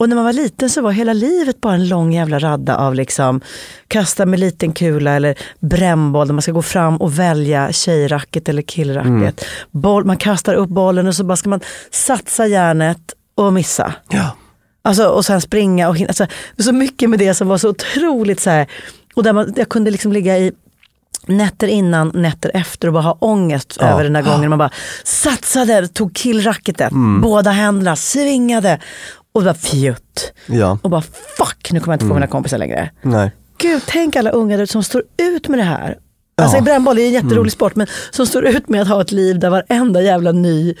[0.00, 2.94] Och när man var liten så var hela livet bara en lång jävla radda av
[2.94, 3.40] liksom
[3.88, 8.62] kasta med liten kula eller brännboll där man ska gå fram och välja tjejracket eller
[8.62, 9.10] killracket.
[9.10, 9.34] Mm.
[9.70, 11.60] Boll, man kastar upp bollen och så bara ska man
[11.90, 13.94] satsa järnet och missa.
[14.08, 14.36] Ja.
[14.82, 16.08] Alltså, och sen springa och hinna.
[16.08, 16.26] Alltså,
[16.58, 18.66] så mycket med det som var så otroligt så här.
[19.14, 20.52] Och där man, jag kunde liksom ligga i
[21.26, 23.86] nätter innan, nätter efter och bara ha ångest Ja.
[23.86, 24.50] över den där gången.
[24.50, 24.70] Man bara
[25.04, 27.20] satsade, tog killracketet, Mm.
[27.20, 28.78] båda händerna, svingade.
[29.32, 30.32] Och bara fjutt.
[30.46, 30.78] Ja.
[30.82, 31.02] Och bara
[31.38, 32.16] fuck, nu kommer jag inte få Mm.
[32.16, 32.90] mina kompisar längre.
[33.02, 33.30] Nej.
[33.58, 35.98] Gud, tänk alla unga där som står ut med det här.
[36.36, 36.62] Alltså Ja.
[36.62, 37.50] brännboll är en jätterolig Mm.
[37.50, 40.74] sport, men som står ut med att ha ett liv där varenda jävla ny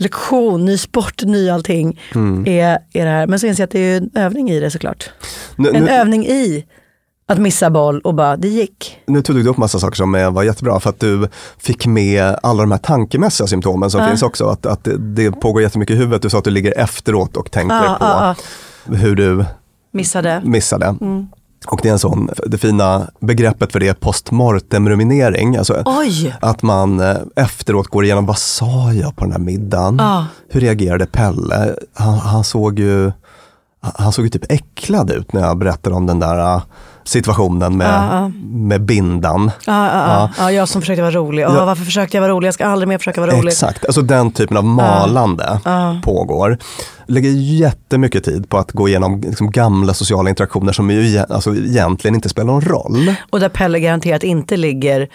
[0.00, 2.46] lektion, ny sport, ny allting Mm.
[2.46, 3.26] är, är det här.
[3.26, 5.10] Men så inser jag att det är en övning i det såklart.
[5.56, 6.64] Nu, En nu, övning i
[7.26, 8.98] att missa boll och bara, det gick.
[9.06, 11.28] nu tog du upp massa saker som var jättebra för att du
[11.58, 14.08] fick med alla de här tankemässiga symptomen som Ja.
[14.08, 14.46] finns också.
[14.46, 16.22] Att, att det- pågår jättemycket i huvudet.
[16.22, 18.34] Du sa att du ligger efteråt och tänker Ja, på ja,
[18.88, 18.94] ja.
[18.96, 19.44] hur du
[19.92, 20.42] Missade.
[20.44, 20.86] missade.
[21.00, 21.26] Mm.
[21.66, 25.56] Och det är en sån, det fina begreppet för det är postmortem ruminering.
[25.56, 26.34] Alltså Oj!
[26.40, 29.96] att man eh, efteråt går igenom, vad sa jag på den här middagen?
[29.98, 30.26] Ja.
[30.48, 31.74] Hur reagerade Pelle?
[31.94, 33.12] Han, han såg ju
[33.80, 36.60] han såg ju typ äcklad ut när jag berättade om den där
[37.10, 38.32] situationen med, Ja, ja.
[38.52, 39.50] med bindan.
[39.66, 40.30] Ja, ja, ja.
[40.38, 41.42] ja, jag som försökte vara rolig.
[41.42, 41.64] Ja, Ja.
[41.64, 42.46] Varför försökte jag vara rolig?
[42.48, 43.48] Jag ska aldrig mer försöka vara rolig.
[43.48, 45.60] Exakt, alltså den typen av malande
[46.04, 46.58] pågår.
[47.06, 52.14] Lägger jättemycket tid på att gå igenom liksom gamla sociala interaktioner som ju alltså, egentligen
[52.14, 53.14] inte spelar någon roll.
[53.30, 55.08] Och där Pelle garanterat inte ligger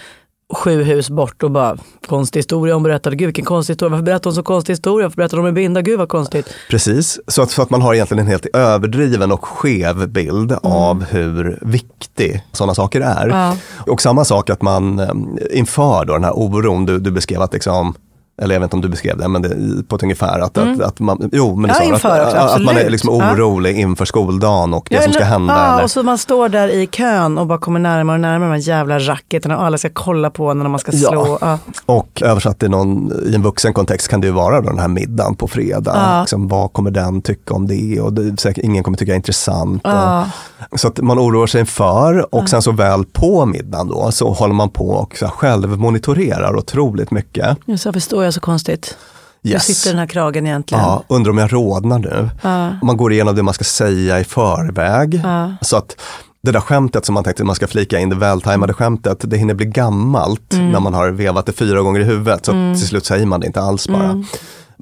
[0.53, 1.77] sju hus bort och bara
[2.07, 3.15] konstig historia hon berättade.
[3.15, 3.89] Gud vilken konstig historia.
[3.89, 5.05] Varför berättar hon så konstig historia?
[5.05, 5.81] Varför berättar hon med binda?
[5.81, 6.49] Gud vad konstigt.
[6.69, 11.03] Precis, så att, så att man har egentligen en helt överdriven och skev bild av
[11.03, 13.27] hur viktig sådana saker är.
[13.27, 13.57] Ja.
[13.91, 15.09] Och samma sak att man eh,
[15.51, 17.95] inför då den här oron du, du beskrev att liksom
[18.41, 19.49] eller jag vet inte om du beskrev det, men det,
[19.87, 22.77] på ett ungefär att, att, att man, jo men Ja, inför att, också, att man
[22.77, 23.33] är liksom Ja.
[23.33, 25.53] orolig inför skoldagen och det Ja, som ska hända.
[25.53, 28.49] Ja, eller, och så man står där i kön och bara kommer närmare och närmare
[28.49, 31.09] de här jävla racketerna och alla ska kolla på när man ska Ja.
[31.09, 31.37] slå.
[31.41, 31.59] Ja.
[31.85, 34.87] Och översatt i, någon, i en vuxen kontext kan det ju vara då den här
[34.87, 35.91] middagen på fredag.
[35.95, 36.19] Ja.
[36.21, 37.99] Liksom, vad kommer den tycka om det?
[38.01, 39.81] Och det, säkert, ingen kommer tycka det är intressant.
[39.83, 40.25] Ja.
[40.71, 44.29] Och, så att man oroar sig inför och sen så väl på middagen då så
[44.31, 47.57] håller man på och så här, självmonitorerar otroligt mycket.
[47.65, 48.97] Just så, varför står jag så konstigt?
[49.43, 49.63] Hur Yes.
[49.65, 50.83] sitter den här kragen egentligen?
[50.83, 52.29] Ja, undrar om jag rodnar nu.
[52.41, 52.69] Ja.
[52.83, 55.21] Man går igenom det man ska säga i förväg.
[55.23, 55.53] Ja.
[55.61, 55.95] Så att
[56.43, 59.37] det där skämtet som man tänkte att man ska flika in, det vältajmade skämtet, det
[59.37, 60.71] hinner bli gammalt Mm.
[60.71, 62.45] när man har vevat det fyra gånger i huvudet.
[62.45, 64.03] Så att till slut säger man det inte alls bara.
[64.03, 64.25] Mm.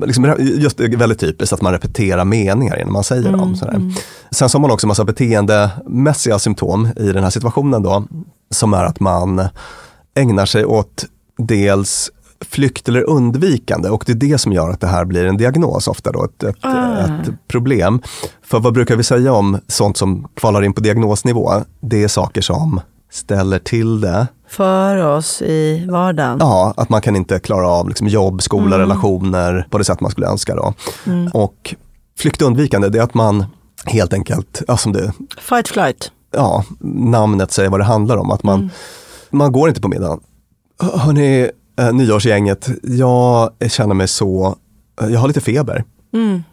[0.05, 3.55] Liksom, just det är väldigt typiskt att man repeterar meningar innan man säger Mm, dem.
[3.55, 3.81] Sådär.
[4.31, 8.03] Sen så har man också massa beteendemässiga symptom i den här situationen då.
[8.51, 9.47] Som är att man
[10.15, 11.05] ägnar sig åt
[11.37, 12.11] dels
[12.49, 15.87] flykt eller undvikande och det är det som gör att det här blir en diagnos
[15.87, 16.97] ofta då, ett, ett, Ah.
[16.99, 18.01] ett problem.
[18.43, 21.51] För vad brukar vi säga om sånt som kvalar in på diagnosnivå?
[21.81, 22.81] Det är saker som
[23.11, 24.27] ställer till det.
[24.49, 26.37] För oss i vardagen.
[26.39, 30.11] Ja, att man kan inte klara av liksom jobb, skola, relationer på det sätt man
[30.11, 30.55] skulle önska.
[30.55, 30.73] Då.
[31.33, 31.75] Och
[32.19, 33.45] flykt och undvikande, det är att man
[33.85, 36.11] helt enkelt, ja, som det, Fight flight.
[36.35, 36.63] ja,
[36.95, 38.69] namnet säger vad det handlar om, att man,
[39.29, 40.19] man går inte på middagen.
[40.81, 41.49] Hör- Hörni,
[41.79, 44.55] eh, nyårsgänget, jag känner mig så,
[45.01, 45.83] eh, jag har lite feber.
[46.13, 46.43] Mm.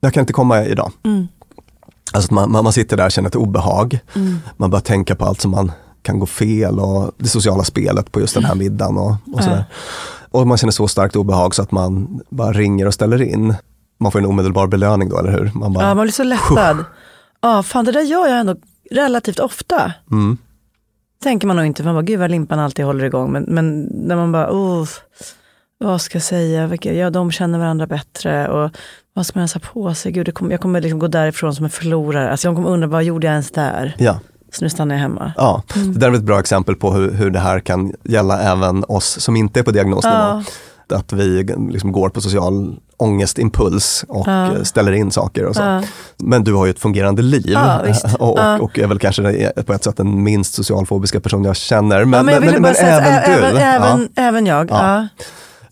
[0.00, 0.92] Jag kan inte komma idag.
[1.02, 1.28] Mm.
[2.12, 3.98] Alltså man, man, sitter där och känner ett obehag.
[4.56, 5.72] Man börjar tänka på allt som man
[6.02, 9.64] kan gå fel och det sociala spelet på just den här middagen och, och sådär.
[10.30, 13.54] Och man känner så starkt obehag så att man bara ringer och ställer in.
[14.00, 15.50] Man får en omedelbar belöning då, eller hur?
[15.54, 16.84] Man bara, Ja, man blir så lättad.
[17.40, 18.56] Ja, fan det där gör jag ändå
[18.90, 19.92] relativt ofta.
[20.10, 20.38] mm,
[21.22, 23.32] Tänker man nog inte, man bara, gud vad limpan alltid håller igång.
[23.32, 24.88] Men, men när man bara, oh,
[25.78, 28.48] vad ska jag säga, Vilka, ja de känner varandra bättre.
[28.48, 28.70] Och
[29.14, 30.12] vad ska man ens ha på sig?
[30.12, 32.30] Gud, kommer, jag kommer liksom gå därifrån som en förlorare.
[32.30, 33.96] Alltså jag kommer undra, vad gjorde jag ens där?
[33.98, 34.20] ja.
[34.52, 35.32] Så nu stannar jag hemma.
[35.36, 38.84] Ja, det där är ett bra exempel på hur, hur det här kan gälla även
[38.88, 40.16] oss som inte är på diagnosnivå.
[40.16, 40.42] Ja.
[40.92, 44.46] Att vi liksom går på social ångestimpuls och Ja.
[44.56, 45.62] eh, ställer in saker och så.
[45.62, 45.82] Ja.
[46.16, 47.80] Men du har ju ett fungerande liv Ja,
[48.18, 48.58] och, och, Ja.
[48.58, 52.04] och är väl kanske på ett sätt den minst socialfobiska person jag känner.
[52.04, 53.32] Men, ja, men jag men, men även du.
[53.32, 54.70] även, även, även jag.
[54.70, 54.94] Ja.
[54.96, 55.08] Ja.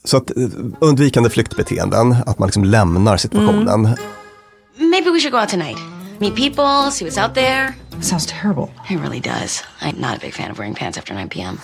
[0.04, 0.46] Så att eh,
[0.80, 3.68] undvikande flyktbeteenden, att man liksom lämnar situationen.
[3.86, 4.90] Mm.
[4.90, 5.78] Maybe we should go out tonight.
[6.18, 7.72] Meet people, see what's out there.
[8.00, 8.68] Sounds terrible.
[8.90, 9.64] It really does.
[9.82, 11.58] I'm not a big fan of wearing pants after 9 p.m.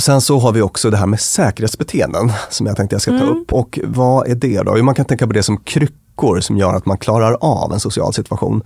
[0.00, 3.16] Sen så har vi också det här med säkerhetsbeteenden som jag tänkte jag ska ta
[3.16, 3.28] Mm.
[3.28, 3.52] upp.
[3.52, 4.74] Och vad är det då?
[4.78, 7.80] Jo, man kan tänka på det som kryckor som gör att man klarar av en
[7.80, 8.62] social situation.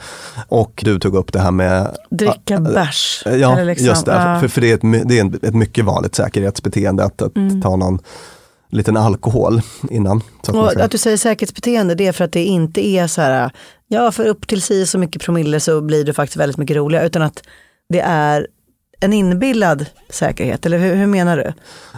[0.48, 3.22] Och du tog upp det här med Dricka bärs.
[3.26, 4.12] Ja, liksom, just det.
[4.12, 4.40] ja.
[4.40, 7.62] För, för det är, ett, det är ett mycket vanligt säkerhetsbeteende att, att Mm.
[7.62, 7.98] ta någon
[8.70, 10.22] liten alkohol innan.
[10.42, 13.50] Så att att du säger säkerhetsbeteende, det är för att det inte är så här,
[13.88, 17.06] ja för upp till si så mycket promille så blir det faktiskt väldigt mycket roligare,
[17.06, 17.42] utan att
[17.88, 18.46] det är
[19.02, 21.52] en inbillad säkerhet, eller hur, hur menar du?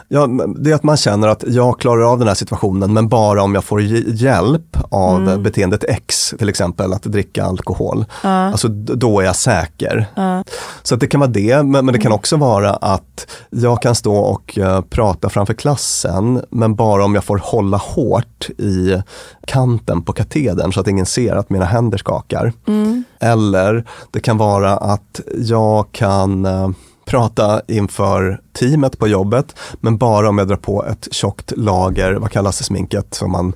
[0.09, 0.29] ja,
[0.59, 3.55] det är att man känner att jag klarar av den här situationen men bara om
[3.55, 5.43] jag får hj- hjälp av Mm.
[5.43, 8.05] beteendet X, till exempel att dricka alkohol.
[8.23, 8.29] Ja.
[8.31, 10.07] Alltså då är jag säker.
[10.15, 10.45] Ja.
[10.83, 14.59] Så det kan vara det, men, det kan också vara att jag kan stå och
[14.59, 19.03] eh, prata framför klassen, men bara om jag får hålla hårt i
[19.47, 22.53] kanten på katedern så att ingen ser att mina händer skakar.
[22.67, 23.05] Mm.
[23.21, 26.69] Eller det kan vara att jag kan eh,
[27.05, 32.31] prata inför teamet på jobbet, men bara om jag drar på ett tjockt lager, vad
[32.31, 33.53] kallas det sminket som man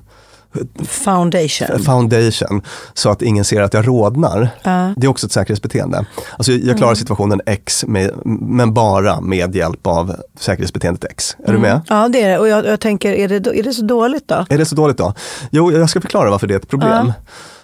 [0.87, 1.83] Foundation.
[1.83, 2.61] foundation
[2.93, 4.49] så att ingen ser att jag rodnar.
[4.63, 4.93] Ja.
[4.97, 6.05] Det är också ett säkerhetsbeteende.
[6.37, 6.95] Alltså jag klarar Mm.
[6.95, 11.35] situationen X med, men bara med hjälp av säkerhetsbeteendet X.
[11.47, 11.81] Är du med?
[11.89, 14.45] Ja det är det, och jag, jag tänker, är det, är det så dåligt då?
[14.49, 15.13] Är det så dåligt då?
[15.51, 17.13] Jo, jag ska förklara varför det är ett problem.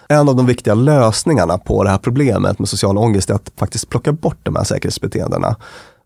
[0.08, 3.88] En av de viktiga lösningarna på det här problemet med social ångest är att faktiskt
[3.88, 5.56] plocka bort de här säkerhetsbeteendena.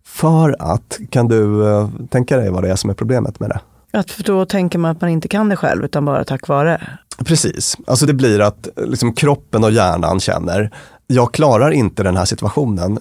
[0.05, 3.61] För att, kan du eh, tänka dig vad det är som är problemet med det?
[3.98, 6.88] Att för då tänker man att man inte kan det själv, utan bara tack vare.
[7.24, 10.70] Precis, alltså det blir att liksom, kroppen och hjärnan känner,
[11.07, 12.98] jag klarar inte den här situationen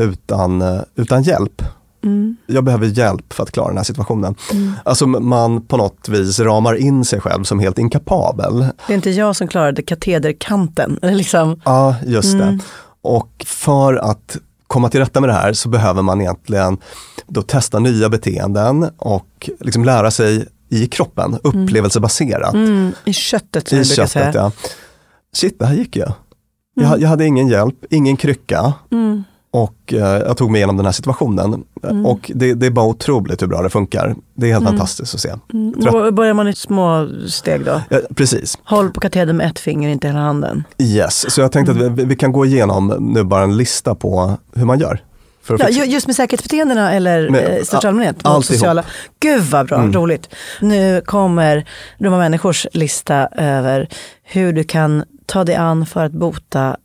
[0.00, 1.62] utan, eh, utan hjälp.
[2.06, 2.36] Mm.
[2.46, 4.34] Jag behöver hjälp för att klara den här situationen.
[4.52, 4.72] Mm.
[4.84, 8.58] Alltså man på något vis ramar in sig själv som helt inkapabel.
[8.86, 10.98] Det är inte jag som klarade katederkanten.
[11.02, 11.60] Liksom.
[11.64, 12.56] Ja, just Mm.
[12.56, 12.64] det.
[13.02, 14.36] Och för att
[14.66, 16.78] komma till rätta med det här så behöver man egentligen
[17.26, 22.54] då testa nya beteenden och liksom lära sig i kroppen, upplevelsebaserat.
[22.54, 24.30] Mm, I köttet som I köttet, säga.
[24.34, 24.52] ja.
[25.36, 26.04] Shit, det här gick ju.
[26.80, 29.24] Jag, jag hade ingen hjälp, ingen krycka Mm.
[29.56, 31.64] Och eh, jag tog mig igenom den här situationen.
[31.84, 32.06] Mm.
[32.06, 34.14] Och det, det är bara otroligt hur bra det funkar.
[34.34, 34.72] Det är helt Mm.
[34.72, 35.32] fantastiskt att se.
[35.52, 36.14] Mm.
[36.14, 37.80] Börjar man i små steg då.
[37.90, 40.64] Ja, precis, Håll på katedern med ett finger, inte hela handen.
[40.78, 41.30] yes.
[41.34, 44.64] Så jag tänkte att vi, vi kan gå igenom nu bara en lista på hur
[44.64, 45.00] man gör.
[45.58, 48.16] Ja, just med säkerhetsbeteendena eller Med- eh, största allmänhet?
[48.22, 48.44] alltihop.
[48.44, 48.84] sociala.
[49.20, 49.92] Gud vad bra, Mm.
[49.92, 50.28] roligt.
[50.60, 53.88] Nu kommer Dumma människors lista över
[54.22, 56.76] hur du kan ta dig an för att bota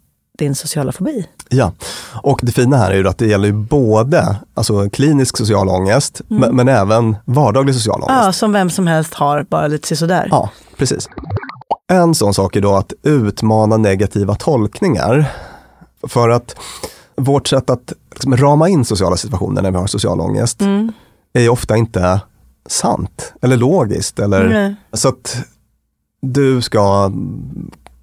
[0.41, 1.27] din sociala fobi.
[1.49, 1.71] Ja,
[2.23, 6.21] och det fina här är ju att det gäller ju både alltså, klinisk social ångest
[6.29, 6.41] Mm.
[6.41, 8.25] men, men även vardaglig social ångest.
[8.25, 10.27] Ja, som vem som helst har, bara lite sådär.
[10.31, 11.09] Ja, precis.
[11.91, 15.25] En sån sak är då att utmana negativa tolkningar.
[16.07, 16.55] För att
[17.15, 20.91] vårt sätt att liksom, rama in sociala situationer när vi har social ångest Mm.
[21.33, 22.19] är ju ofta inte
[22.69, 24.19] sant eller logiskt.
[24.19, 24.75] Eller, Nej.
[24.93, 25.37] Så att
[26.21, 27.11] du ska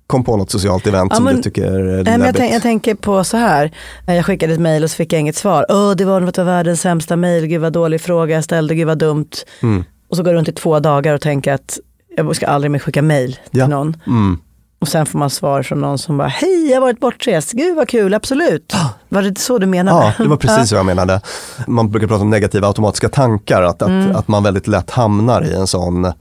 [0.08, 2.62] kom på något socialt event Ja, som men- du tycker är Nej, jag, tänk, jag
[2.62, 3.70] tänker på så här,
[4.06, 5.66] jag skickade ett mejl och så fick jag inget svar.
[5.68, 8.86] Åh, det var något av världens sämsta mejl, gud vad dålig fråga jag ställde, gud
[8.86, 9.28] vad dumt.
[9.62, 9.84] Mm.
[10.10, 11.78] Och så går jag runt i två dagar och tänker att
[12.16, 13.66] jag ska aldrig mer skicka mejl till Ja.
[13.66, 13.96] någon.
[14.06, 14.38] Mm.
[14.80, 17.76] Och sen får man svar från någon som bara, hej jag har varit bortrest, gud
[17.76, 18.74] vad kul, absolut.
[19.08, 19.98] Var det så du menade?
[19.98, 21.20] Ja, det var precis vad jag menade.
[21.66, 24.16] Man brukar prata om negativa automatiska tankar, att, att, Mm.
[24.16, 26.12] att man väldigt lätt hamnar i en sån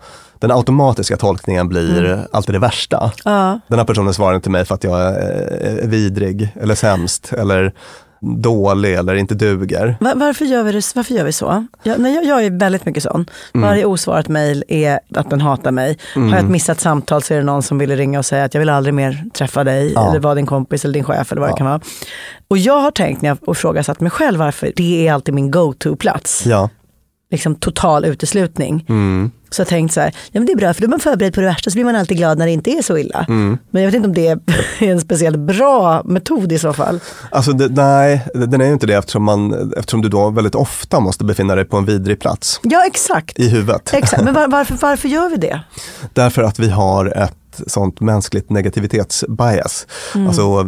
[0.42, 2.20] den automatiska tolkningen blir Mm.
[2.32, 3.12] alltid det värsta.
[3.26, 3.60] Ja.
[3.68, 7.74] Den här personen svarar inte mig för att jag är, vidrig eller sämst eller
[8.22, 9.98] dålig eller inte duger.
[10.00, 11.66] Va- varför, gör vi det, varför gör vi så?
[11.84, 13.26] Jag, när jag, jag är väldigt mycket sån.
[13.56, 13.68] Mm.
[13.70, 15.98] Varje osvarat mejl är att den hatar mig.
[16.16, 16.30] Mm.
[16.30, 18.54] Har jag ett missat samtal så är det någon som vill ringa och säga att
[18.54, 20.10] jag vill aldrig mer träffa dig Ja.
[20.10, 21.80] eller vara din kompis eller din chef eller vad det kan vara.
[22.48, 26.46] Och jag har tänkt när jag ifrågasatt mig själv varför det är alltid min go-to-plats.
[26.46, 26.70] Ja.
[27.32, 28.86] Liksom total uteslutning.
[28.90, 29.32] Mm.
[29.50, 31.34] Så jag tänkt så här, ja men det är bra för då är man förberedd
[31.34, 33.26] på det värsta så blir man alltid glad när det inte är så illa.
[33.28, 33.58] Mm.
[33.72, 34.40] Men jag vet inte om det är
[34.80, 37.00] en speciellt bra metod i så fall.
[37.32, 41.00] Alltså det, nej, den är ju inte det eftersom, man, eftersom du då väldigt ofta
[41.00, 43.40] måste befinna dig på en vidrig plats Ja exakt.
[43.40, 43.94] i huvudet.
[43.94, 45.62] Exakt, men var, varför, varför gör vi det?
[46.14, 49.88] Därför att vi har ett sånt mänskligt negativitetsbias.
[50.16, 50.28] Mm.
[50.28, 50.64] Alltså,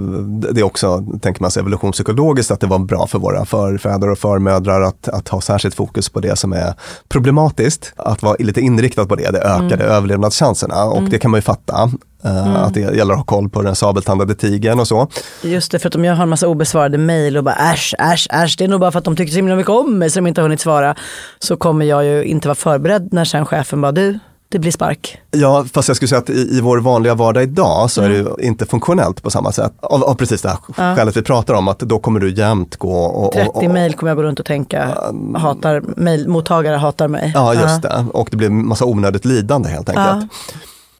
[0.53, 4.17] det är också, tänker man sig evolutionspsykologiskt, att det var bra för våra förfäder och
[4.17, 6.73] förmödrar att, att ha särskilt fokus på det som är
[7.09, 7.93] problematiskt.
[7.95, 9.87] Att vara lite inriktad på det, det ökade Mm.
[9.95, 11.09] överlevnadschanserna och Mm.
[11.09, 11.91] det kan man ju fatta.
[12.23, 12.55] eh, Mm.
[12.55, 15.07] Att det gäller att ha koll på den sabeltandade tigern och så.
[15.43, 18.27] Just det, för att om jag har en massa obesvarade mejl och bara äsch, äsch,
[18.31, 20.19] äsch, det är nog bara för att de tyckte så himla mycket om mig så
[20.19, 20.95] de inte har hunnit svara.
[21.39, 24.19] Så kommer jag ju inte vara förberedd när sen chefen bara du,
[24.52, 25.18] det blir spark.
[25.32, 28.16] Ja, fast jag skulle säga att i, i vår vanliga vardag idag så är det
[28.16, 29.74] ju inte funktionellt på samma sätt.
[29.82, 30.95] Av, av precis det här Ja.
[30.95, 33.26] skälet vi pratar om, att då kommer du jämt gå och...
[33.28, 34.97] och, 30 och mejl kommer jag gå runt och tänka,
[35.36, 37.32] hatar, mejlmottagare hatar mig.
[37.36, 38.06] Ja, just det.
[38.14, 40.32] Och det blir massa onödigt lidande helt enkelt.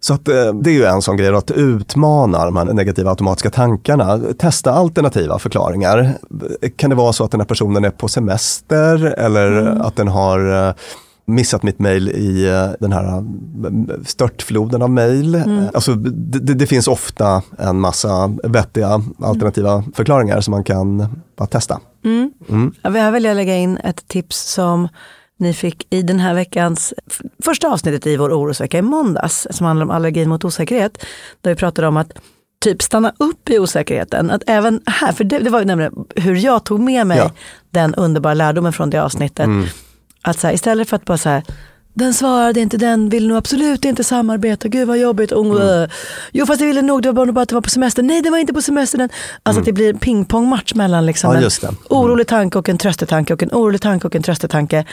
[0.02, 3.50] Så att, eh, det är ju en sån grej, att utmana de här negativa automatiska
[3.50, 4.20] tankarna.
[4.39, 6.14] Testa alternativa förklaringar.
[6.76, 9.82] Kan det vara så att den här personen är på semester eller Mm.
[9.82, 10.74] att den har eh,
[11.36, 13.21] missat mitt mejl i eh, den här eh,
[14.05, 15.36] störtfloden av mejl.
[15.36, 15.65] Mm.
[15.73, 21.07] Alltså, det, det- finns ofta en massa vettiga alternativa förklaringar som man kan
[21.49, 21.80] testa.
[22.05, 22.32] Mm.
[22.49, 22.73] Mm.
[22.84, 24.88] Här vill jag lägga in ett tips som
[25.39, 26.93] ni fick i den här veckans
[27.45, 31.05] första avsnittet i vår orosvecka i måndags, som handlar om allergin mot osäkerhet.
[31.41, 32.11] Där vi pratade om att
[32.63, 34.32] typ stanna upp i osäkerheten.
[34.32, 37.32] Att även här, för det, det var ju nämligen hur jag tog med mig Ja.
[37.71, 39.45] den underbara lärdomen från det avsnittet.
[39.45, 39.65] Mm.
[40.22, 41.43] Att så här, istället för att bara så här,
[41.93, 45.32] den svarade inte, den vill nog absolut inte samarbeta, gud vad jobbigt.
[45.32, 45.89] Mm.
[46.32, 48.30] Jo fast det ville nog, det var bara att den var på semester, nej det
[48.30, 48.97] var inte på semester.
[48.97, 49.09] Den.
[49.43, 51.43] Alltså att det blir en pingpongmatch mellan liksom Mm.
[51.43, 51.95] Ja, en det.
[51.95, 54.86] orolig tanke och en tröstetanke och en orolig tanke och en tröstetanke.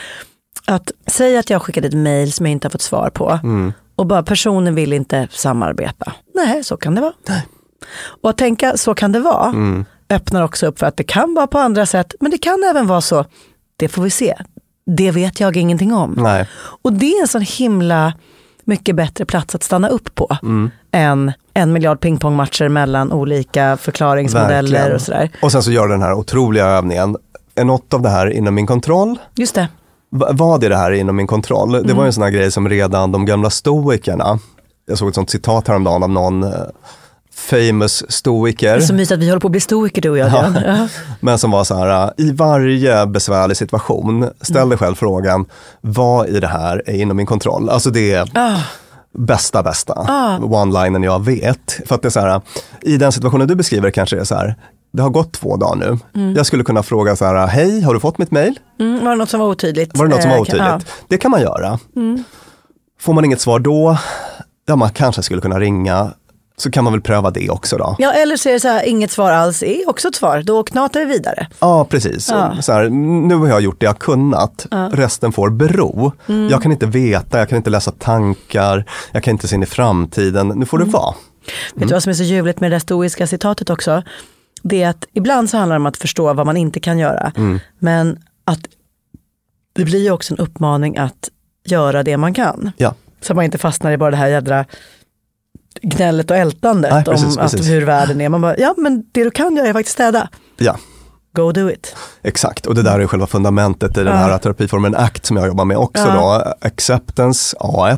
[0.65, 3.73] Att säga att jag skickade ett mail som jag inte har fått svar på Mm.
[3.95, 6.13] och bara personen vill inte samarbeta.
[6.35, 7.13] Nej, så kan det vara.
[8.21, 9.85] Och att tänka så kan det vara Mm.
[10.09, 12.87] öppnar också upp för att det kan vara på andra sätt, men det kan även
[12.87, 13.25] vara så,
[13.77, 14.35] det får vi se.
[14.87, 16.13] Det vet jag ingenting om.
[16.17, 16.47] Nej.
[16.81, 18.13] Och det är en sån himla
[18.63, 20.69] mycket bättre plats att stanna upp på Mm.
[20.91, 24.95] än en miljard pingpongmatcher mellan olika förklaringsmodeller Verkligen.
[24.95, 25.29] och sådär.
[25.41, 27.17] Och sen så gör den här otroliga övningen.
[27.55, 29.19] Är något av det här inom min kontroll?
[29.35, 29.67] Just det.
[30.09, 31.71] Va- Vad är det här inom min kontroll?
[31.71, 31.95] Det Mm.
[31.95, 34.39] var ju en sån här grej som redan de gamla stoikerna,
[34.87, 36.49] jag såg ett sånt citat häromdagen av någon, eh,
[37.37, 38.67] famous stoiker.
[38.67, 40.29] Det är så mysigt att vi håller på att bli stoiker du och jag.
[40.31, 40.53] Ja.
[40.65, 40.87] Ja.
[41.19, 45.45] Men som var så här, i varje besvärlig situation, ställ dig själv frågan,
[45.81, 47.69] vad i det här är inom min kontroll?
[47.69, 48.57] Alltså det är Ah.
[49.17, 50.37] bästa, bästa Ah.
[50.39, 51.79] one-linen jag vet.
[51.85, 52.41] För att det är så här,
[52.81, 54.55] i den situationen du beskriver kanske det är så här,
[54.93, 55.99] det har gått två dagar nu.
[56.21, 56.35] Mm.
[56.35, 58.59] Jag skulle kunna fråga så här, hej, har du fått mitt mail?
[58.79, 59.97] Mm, var det något som var otydligt?
[59.97, 60.93] Var det något som var Eh, kan- otydligt?
[61.07, 61.65] Det kan man göra.
[61.95, 62.01] ja.
[62.01, 62.23] Mm.
[63.01, 63.97] Får man inget svar då,
[64.65, 66.11] ja man kanske skulle kunna ringa,
[66.59, 67.95] så kan man väl pröva det också då.
[67.99, 70.41] Ja, eller så är det så här, inget svar alls är också ett svar.
[70.41, 71.47] Då knatar vi vidare.
[71.59, 72.29] Ja, precis.
[72.29, 72.61] Ja.
[72.61, 72.89] Så här,
[73.27, 74.89] nu har jag gjort det jag kunnat, Ja.
[74.93, 76.11] resten får bero.
[76.27, 76.49] Mm.
[76.49, 79.65] Jag kan inte veta, jag kan inte läsa tankar, jag kan inte se in i
[79.65, 80.47] framtiden.
[80.47, 81.15] Nu får det vara.
[81.75, 84.03] Vet du vad som är så ljuvligt med det där stoiska citatet också?
[84.63, 87.31] Det är att ibland så handlar det om att förstå vad man inte kan göra.
[87.37, 87.59] Mm.
[87.79, 88.59] Men att
[89.73, 91.29] det blir ju också en uppmaning att
[91.65, 92.71] göra det man kan.
[92.77, 92.93] Ja.
[93.21, 94.65] Så man inte fastnar i bara det här jädra
[95.81, 97.69] gnället och ältandet Nej, precis, om att precis.
[97.69, 98.29] hur världen är.
[98.29, 100.29] Man bara, ja men det du kan göra är faktiskt städa.
[100.57, 100.77] Ja,
[101.35, 101.95] Go do it.
[102.23, 102.65] exakt.
[102.65, 104.13] Och det där är själva fundamentet i den Ja.
[104.13, 106.13] här terapiformen ACT som jag jobbar med också Ja.
[106.15, 106.67] då.
[106.67, 107.97] Acceptance, A1,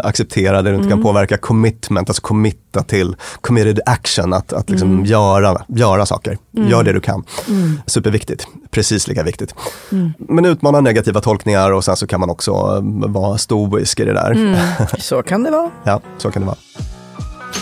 [0.04, 1.04] acceptera det du inte kan Mm.
[1.04, 5.04] påverka, commitment, alltså committa till committed action, att, att liksom Mm.
[5.04, 6.38] göra, göra saker.
[6.56, 6.68] Mm.
[6.70, 7.24] Gör det du kan.
[7.48, 7.80] Mm.
[7.86, 9.54] Superviktigt, precis lika viktigt.
[9.92, 10.12] Mm.
[10.18, 14.12] Men utmana negativa tolkningar och sen så kan man också eh, vara stoisk i det
[14.12, 14.30] där.
[14.30, 14.56] Mm.
[14.98, 15.70] Så kan det vara.
[15.84, 16.56] ja, så kan det vara.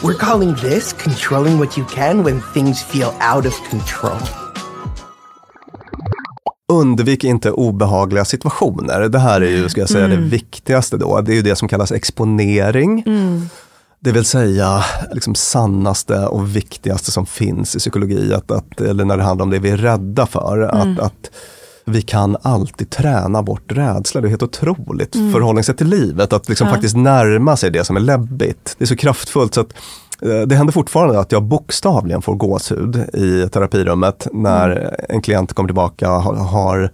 [0.02, 4.18] We're calling this controlling what you can when things feel out of control.
[6.72, 9.08] Undvik inte obehagliga situationer.
[9.08, 10.20] Det här är ju, ska jag säga, Mm.
[10.20, 11.20] det viktigaste då.
[11.20, 13.02] Det är ju det som kallas exponering.
[13.06, 13.48] Mm.
[14.00, 19.16] Det vill säga liksom sannaste och viktigaste som finns i psykologi, att, att, eller när
[19.16, 20.62] det handlar om det vi är rädda för.
[20.62, 20.92] Mm.
[20.92, 21.30] Att, att
[21.84, 24.20] vi kan alltid träna bort rädsla.
[24.20, 25.32] Det är helt otroligt Mm.
[25.32, 26.32] förhållningssätt till livet.
[26.32, 26.72] Att liksom Ja.
[26.72, 28.74] faktiskt närma sig det som är läbbigt.
[28.78, 29.72] Det är så kraftfullt så att
[30.22, 34.94] eh, det händer fortfarande att jag bokstavligen får gåshud i terapirummet när Mm.
[35.08, 36.90] en klient kommer tillbaka och har,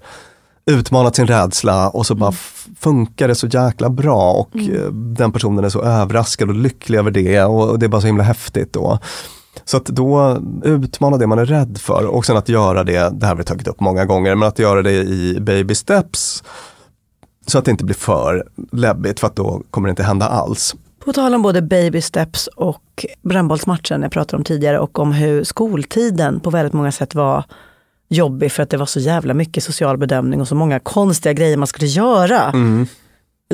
[0.67, 2.77] utmanat sin rädsla och så bara Mm.
[2.81, 7.11] funkar det så jäkla bra och eh, den personen är så överraskad och lycklig över
[7.11, 8.99] det och det är bara så himla häftigt då.
[9.71, 13.27] Så att då utmana det man är rädd för och sen att göra det, det
[13.27, 16.43] här har vi tagit upp många gånger, men att göra det i baby steps
[17.47, 20.75] så att det inte blir för läbbigt för att då kommer det inte hända alls.
[21.05, 25.45] På tal om både baby steps och brännbollsmatchen jag pratade om tidigare och om hur
[25.45, 27.45] skoltiden på väldigt många sätt var
[28.09, 31.57] jobbig för att det var så jävla mycket social bedömning och så många konstiga grejer
[31.57, 32.41] man skulle göra.
[32.43, 32.87] Mm.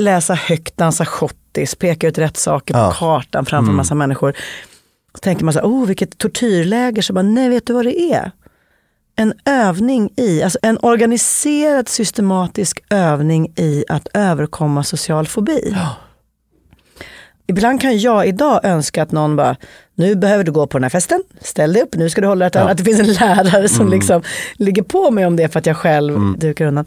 [0.01, 2.93] Läsa högt, dansa schottis, peka ut rätt saker på Ja.
[2.99, 3.77] kartan framför Mm.
[3.77, 4.33] massa människor.
[5.17, 8.13] Så tänker man så här, oh vilket tortyrläger, så bara, nej vet du vad det
[8.13, 8.31] är?
[9.17, 15.77] En övning i, alltså en organiserad systematisk övning i att överkomma social fobi.
[17.49, 19.57] Ibland kan jag idag önska att någon bara,
[19.95, 22.47] nu behöver du gå på den här festen, ställ dig upp, nu ska du hålla
[22.47, 22.61] ett Ja.
[22.69, 23.93] Att det finns en lärare som Mm.
[23.99, 24.23] liksom
[24.57, 26.37] ligger på mig om det för att jag själv Mm.
[26.39, 26.85] dukar undan.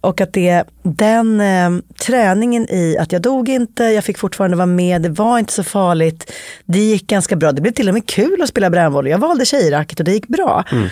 [0.00, 1.70] Och att det, den eh,
[2.06, 5.62] träningen i att jag dog inte, jag fick fortfarande vara med, det var inte så
[5.62, 6.32] farligt,
[6.64, 9.44] det gick ganska bra, det blev till och med kul att spela brännboll, jag valde
[9.46, 10.64] tjejracket och det gick bra.
[10.72, 10.88] Mm.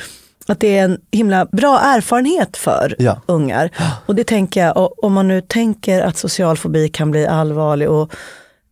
[0.46, 3.20] Att det är en himla bra erfarenhet för Ja.
[3.26, 3.70] ungar.
[4.06, 8.12] Och det tänker jag, om man nu tänker att social fobi kan bli allvarlig och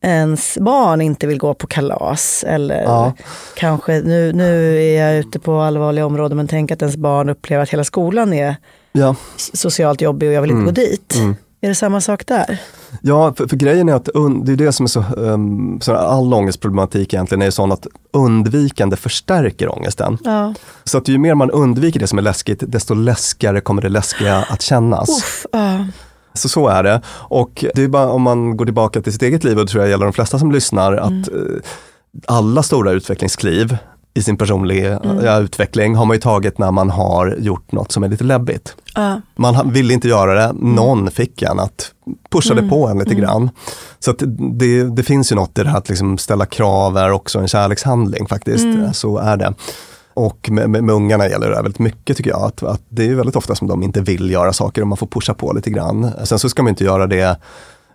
[0.02, 3.12] ens barn inte vill gå på kalas eller Ja.
[3.56, 7.62] kanske, nu, nu är jag ute på allvarliga områden, men tänk att ens barn upplever
[7.62, 8.56] att hela skolan är
[8.92, 10.74] Ja, socialt jobbig och jag vill inte Mm.
[10.74, 11.14] gå dit.
[11.16, 11.36] Mm.
[11.64, 12.58] Är det samma sak där?
[13.02, 14.04] ja för, för grejen är att
[14.44, 18.96] det är det som är så, um, så all ångestproblematik egentligen är sån att undvikande
[18.96, 20.18] förstärker ångesten.
[20.24, 20.54] Ja.
[20.84, 24.36] Så att ju mer man undviker det som är läskigt, desto läskigare kommer det läskiga
[24.50, 25.08] att kännas.
[25.08, 25.84] Uff, ja.
[26.34, 27.00] Så så är det.
[27.08, 29.82] Och det är bara om man går tillbaka till sitt eget liv, och det tror
[29.84, 31.24] jag gäller de flesta som lyssnar, att Mm.
[31.56, 31.62] eh,
[32.26, 33.76] alla stora utvecklingskliv
[34.14, 35.44] i sin personliga Mm.
[35.44, 38.74] utveckling har man ju tagit när man har gjort något som är lite läbbigt.
[38.94, 39.20] Ja.
[39.36, 41.92] Man ville inte göra det, någon fick en att
[42.30, 42.64] pusha Mm.
[42.64, 43.22] det på en lite Mm.
[43.22, 43.50] grann.
[44.00, 44.12] Så
[44.52, 47.48] det, det finns ju något i det här att liksom ställa krav är också en
[47.48, 48.64] kärlekshandling faktiskt.
[48.64, 48.92] Mm.
[48.94, 49.54] Så är det.
[50.14, 52.42] Och med, med, med ungarna gäller det väldigt mycket tycker jag.
[52.42, 55.06] Att, att det är väldigt ofta som de inte vill göra saker och man får
[55.06, 56.10] pusha på lite grann.
[56.24, 57.38] Sen så ska man inte göra det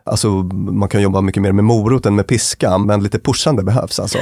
[0.07, 3.99] Alltså man kan jobba mycket mer med morot än med piska, men lite pushande behövs
[3.99, 4.17] alltså.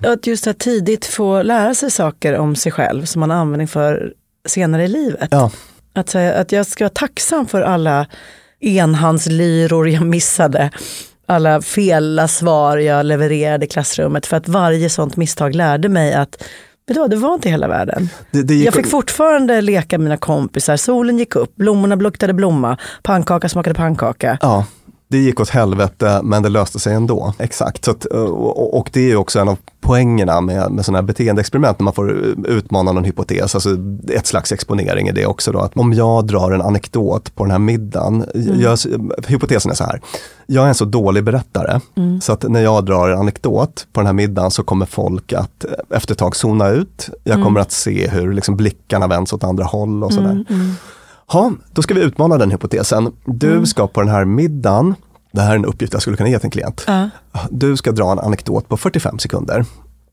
[0.00, 3.68] Att just att tidigt få lära sig saker om sig själv som man har användning
[3.68, 4.12] för
[4.48, 5.28] senare i livet.
[5.30, 5.50] Ja.
[5.94, 8.06] Att, säga, att jag ska vara tacksam för alla
[8.60, 10.70] enhandslyror jag missade.
[11.26, 14.26] Alla fela svar jag levererade i klassrummet.
[14.26, 16.42] För att varje sånt misstag lärde mig att
[16.86, 18.08] vet du vad, det var inte hela världen.
[18.30, 20.76] Det, det Jag fick fortfarande leka med mina kompisar.
[20.76, 24.38] Solen gick upp, blommorna luktade blomma, pannkaka smakade pannkaka.
[24.40, 24.64] Ja.
[25.08, 27.34] Det gick åt helvete men det löste sig ändå.
[27.38, 30.98] Exakt, så att, och, och det är ju också en av poängerna med, med sådana
[30.98, 32.10] här beteendeexperiment när man får
[32.46, 33.70] utmana någon hypotes, alltså
[34.08, 35.58] ett slags exponering i det också då.
[35.58, 38.60] Att om jag drar en anekdot på den här middagen, Mm.
[38.60, 38.78] jag,
[39.26, 40.00] hypotesen är så här,
[40.46, 42.20] jag är en så dålig berättare Mm.
[42.20, 45.64] så att när jag drar en anekdot på den här middagen så kommer folk att
[45.90, 47.44] efter ett tag zona ut, jag Mm.
[47.44, 50.44] kommer att se hur liksom blickarna vänds åt andra håll och sådär.
[51.32, 53.12] Ja, då ska vi utmana den hypotesen.
[53.24, 53.66] Du Mm.
[53.66, 54.94] ska på den här middagen,
[55.32, 56.84] det här är en uppgift jag skulle kunna ge till en klient.
[56.86, 57.08] Ja.
[57.50, 59.64] Du ska dra en anekdot på 45 sekunder.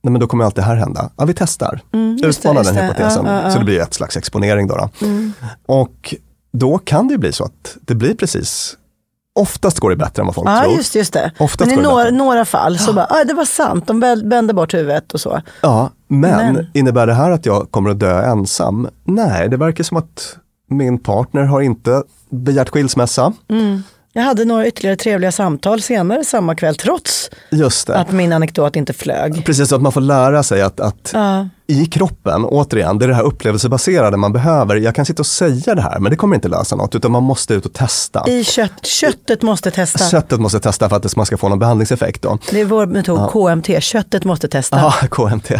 [0.01, 1.09] Nej men då kommer allt det här hända.
[1.17, 1.79] Ja, vi testar.
[1.93, 2.81] Mm, det, Utmana just den det.
[2.93, 3.25] hypotesen.
[3.25, 3.51] Ja, ja, ja.
[3.51, 4.75] Så det blir ett slags exponering då.
[4.75, 5.05] då.
[5.05, 5.33] Mm.
[5.65, 6.15] Och
[6.53, 8.77] då kan det ju bli så att det blir precis,
[9.39, 10.75] oftast går det bättre än vad folk Ja, tror.
[10.75, 11.31] just, just det.
[11.39, 14.53] Oftast Men i det några, några fall så bara, ah, det var sant, de vände
[14.53, 15.41] bort huvudet och så.
[15.61, 18.87] Ja, men, Men- innebär det här att jag kommer att dö ensam?
[19.03, 20.35] Nej, det verkar som att
[20.73, 23.33] min partner har inte begärt skilsmässa.
[23.49, 23.83] Mm.
[24.15, 27.95] Jag hade några ytterligare trevliga samtal senare samma kväll, trots Just det.
[27.97, 29.45] att min anekdot inte flög.
[29.45, 31.47] Precis, så att man får lära sig att, att Ja.
[31.67, 34.75] I kroppen, återigen, det är det här upplevelsebaserade man behöver.
[34.75, 37.23] Jag kan sitta och säga det här, men det kommer inte lösa något, utan man
[37.23, 38.23] måste ut och testa.
[38.27, 40.09] I kött, köttet måste testa.
[40.09, 42.21] Köttet måste testa för att man ska få någon behandlingseffekt.
[42.21, 42.37] Då.
[42.51, 43.27] Det är vår metod, Ja.
[43.27, 44.77] KMT, köttet måste testa.
[44.77, 45.51] Ja, KMT.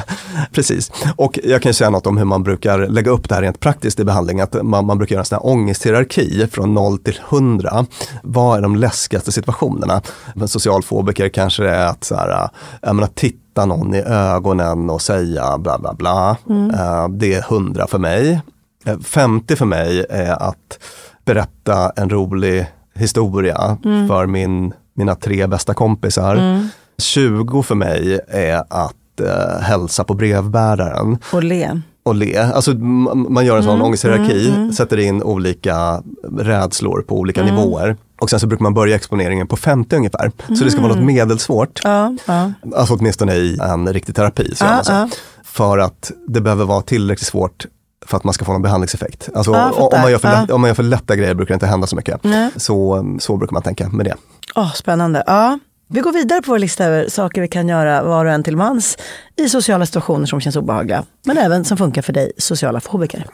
[0.51, 0.91] Precis.
[1.15, 3.59] Och jag kan ju säga något om hur man brukar lägga upp det här rent
[3.59, 4.39] praktiskt i behandling.
[4.41, 7.85] Att man, man brukar göra en sån här ångesthierarki från 0 till 100.
[8.23, 10.01] Vad är de läskigaste situationerna?
[10.35, 12.49] En socialfobiker kanske är att så här,
[12.81, 16.37] jag menar, titta någon i ögonen och säga bla bla bla.
[16.49, 16.69] Mm.
[16.71, 18.41] Eh, Det är 100 för mig.
[18.85, 20.79] Eh, 50 för mig är att
[21.25, 24.07] berätta en rolig historia Mm.
[24.07, 26.35] för min, mina tre bästa kompisar.
[26.35, 26.67] Mm.
[26.97, 31.81] 20 för mig är att eh, hälsa på brevbäraren Och le.
[32.03, 32.37] och le.
[32.37, 34.73] Alltså man gör en sån Mm, ångesthierarki, mm, mm.
[34.73, 36.03] sätter in olika
[36.39, 37.55] rädslor på olika Mm.
[37.55, 37.97] nivåer.
[38.23, 40.31] Och sen så brukar man börja exponeringen på 50 ungefär.
[40.57, 41.13] Så det ska vara något Mm.
[41.15, 41.79] medelsvårt.
[41.83, 42.51] Ja, ja.
[42.75, 44.55] Alltså åtminstone i en riktig terapi.
[44.55, 45.09] Så Ja, ja.
[45.43, 47.65] För att det behöver vara tillräckligt svårt
[48.05, 49.29] för att man ska få någon behandlingseffekt.
[49.35, 51.65] Alltså, om, man gör för lätt, om man gör för lätta grejer brukar det inte
[51.67, 52.23] hända så mycket.
[52.23, 52.49] Nej.
[52.55, 54.15] Så, så brukar man tänka med det.
[54.55, 55.23] Åh, spännande.
[55.27, 55.59] Ja.
[55.87, 58.57] Vi går vidare på vår lista över saker vi kan göra var och en till
[58.57, 58.97] mans
[59.35, 61.03] i sociala situationer som känns obehagliga.
[61.25, 63.25] Men även som funkar för dig, sociala fobiker.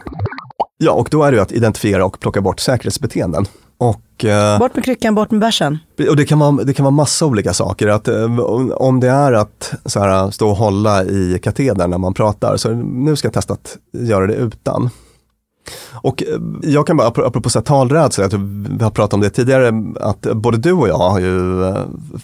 [0.77, 3.45] Ja, och då är det ju att identifiera och plocka bort säkerhetsbeteenden.
[3.79, 5.77] Och, eh, Bort med kryckan, bort med bärsen.
[6.09, 7.87] och det, kan vara, det kan vara massa olika saker.
[7.87, 8.39] Att, eh,
[8.73, 12.69] om det är att så här, stå och hålla i katedern när man pratar, så
[12.73, 14.89] nu ska jag testa att göra det utan.
[15.91, 16.27] Och eh,
[16.61, 19.29] jag kan bara, apro- apropå så här talrädsla, jag tror vi har pratat om det
[19.29, 21.77] tidigare, att både du och jag har ju eh,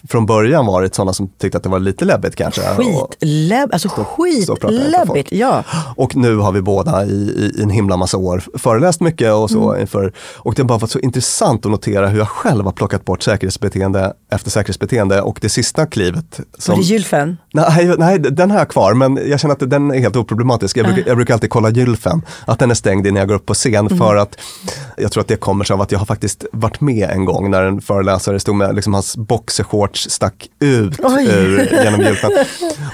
[0.10, 2.62] från början varit sådana som tyckte att det var lite läbbigt kanske.
[2.62, 5.64] Skitläbbigt, alltså skitläbbigt, ja.
[5.96, 9.50] Och nu har vi båda i, i, i en himla massa år föreläst mycket och
[9.50, 9.82] så Mm.
[9.82, 13.06] inför, och det har bara varit så intressant att notera hur jag själv har plockat
[13.06, 16.40] bort säkerhetsbeteende efter säkerhetsbeteende och det sista klivet.
[16.68, 17.38] Var det gylfen?
[17.54, 20.78] Nej, nej, den har jag kvar men jag känner att den är helt oproblematisk.
[20.78, 21.08] Jag brukar, Äh.
[21.08, 23.76] jag brukar alltid kolla gylfen, att den är stängd innan jag går upp på scen
[23.88, 23.98] Mm.
[23.98, 24.38] för att
[24.98, 27.52] jag tror att det kommer sig av att jag har faktiskt varit med en gång
[27.52, 32.32] när en föreläsare stod med, liksom hans boxershorts stack ut ur, genom gylfen.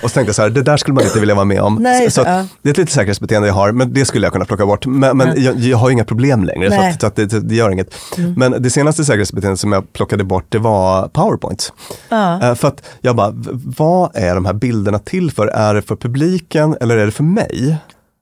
[0.03, 1.75] Och så tänkte jag så här, det där skulle man inte vilja vara med om.
[1.75, 2.45] Nej, så att, ja.
[2.61, 4.85] det är ett litet säkerhetsbeteende jag har, men det skulle jag kunna plocka bort.
[4.85, 5.43] Men, men Mm.
[5.43, 6.91] jag, jag har inga problem längre, så, Nej.
[6.91, 7.93] att, så att det, det gör inget.
[8.17, 8.33] Mm.
[8.37, 11.07] Men det senaste säkerhetsbeteendet som jag plockade bort, det var
[11.37, 11.73] powerpoints.
[12.09, 12.41] Ja.
[12.43, 13.31] Eh, För att jag bara,
[13.77, 15.47] vad är de här bilderna till för?
[15.47, 17.77] Är det för publiken eller är det för mig?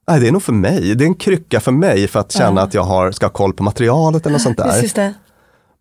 [0.08, 0.94] Nej, det är nog för mig.
[0.94, 2.64] Det är en krycka för mig för att känna Ja.
[2.66, 4.72] att jag har, ska ha koll på materialet eller något sånt där.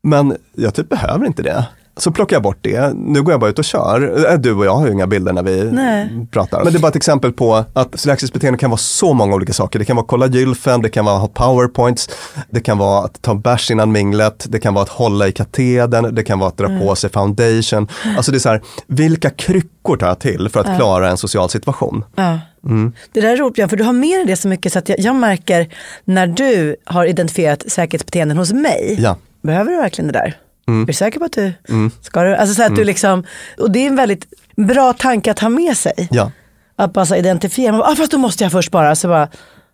[0.01, 1.65] Men jag typ behöver inte det.
[2.00, 2.93] Så plockar jag bort det.
[2.95, 4.32] Nu går jag bara ut och kör.
[4.32, 6.10] Äh, Du och jag har ju inga bilder när vi Nej.
[6.32, 6.64] pratar.
[6.64, 9.80] Men det är bara ett exempel på att slagsbeteende kan vara så många olika saker.
[9.80, 12.10] Det kan vara kolla gylfen, det kan vara ha powerpoints,
[12.50, 16.16] det kan vara att ta bärs innan minglet, det kan vara att hålla i katedern,
[16.16, 16.80] det kan vara att dra Mm.
[16.82, 17.88] på sig foundation.
[18.18, 20.76] Alltså det är så här, vilka kryckor tar jag till för att Ja.
[20.76, 22.06] klara en social situation?
[22.16, 22.39] Ja.
[22.66, 22.93] Mm.
[23.14, 25.00] Det där är roligt, för du har med dig det så mycket så att jag,
[25.00, 25.70] jag märker
[26.06, 28.97] när du har identifierat säkerhetsbeteenden hos mig.
[29.00, 29.16] Ja.
[29.41, 30.38] Behöver du verkligen det där?
[30.70, 30.82] Mm.
[30.84, 31.91] Är du säker på att du Mm.
[32.01, 32.36] ska du?
[32.36, 32.88] Alltså så att du Mm.
[32.88, 33.24] liksom,
[33.57, 36.07] och det är en väldigt bra tanke att ha med sig.
[36.11, 36.32] Ja.
[36.76, 39.28] Att bara identifiera, man bara, ah, fast då måste jag först bara, så bara,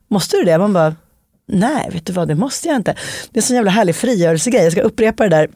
[0.10, 0.58] måste du det?
[0.58, 0.96] Man bara,
[1.48, 2.92] nej vet du vad, det måste jag inte.
[3.32, 5.50] Det är en sån jävla härlig frigörelsegrej, jag ska upprepa det där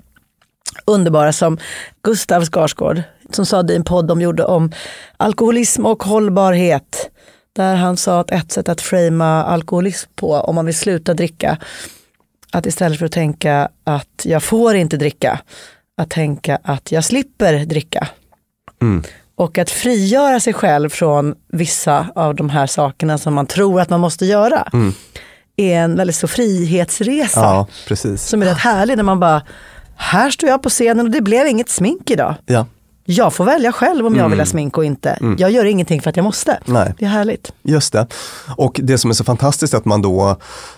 [0.85, 1.57] underbara som
[2.03, 4.71] Gustav Skarsgård, som sa det i en podd de gjorde om
[5.17, 7.09] alkoholism och hållbarhet.
[7.55, 11.57] Där han sa att ett sätt att framea alkoholism på, om man vill sluta dricka,
[12.51, 15.39] att istället för att tänka att jag får inte dricka,
[15.97, 18.07] att tänka att jag slipper dricka.
[18.81, 19.03] Mm.
[19.35, 23.89] Och att frigöra sig själv från vissa av de här sakerna som man tror att
[23.89, 24.93] man måste göra Mm.
[25.57, 28.23] är en väldigt så frihetsresa Ja, precis.
[28.27, 29.41] som är rätt härlig när man bara,
[29.95, 32.35] här står jag på scenen och det blev inget smink idag.
[32.45, 32.65] Ja.
[33.11, 34.31] Jag får välja själv om jag Mm.
[34.31, 35.09] vill ha smink och inte.
[35.09, 35.35] Mm.
[35.39, 36.59] Jag gör ingenting för att jag måste.
[36.65, 36.93] Nej.
[36.99, 37.51] Det är härligt.
[37.63, 38.07] Just det.
[38.57, 40.35] Och det som är så fantastiskt är att man då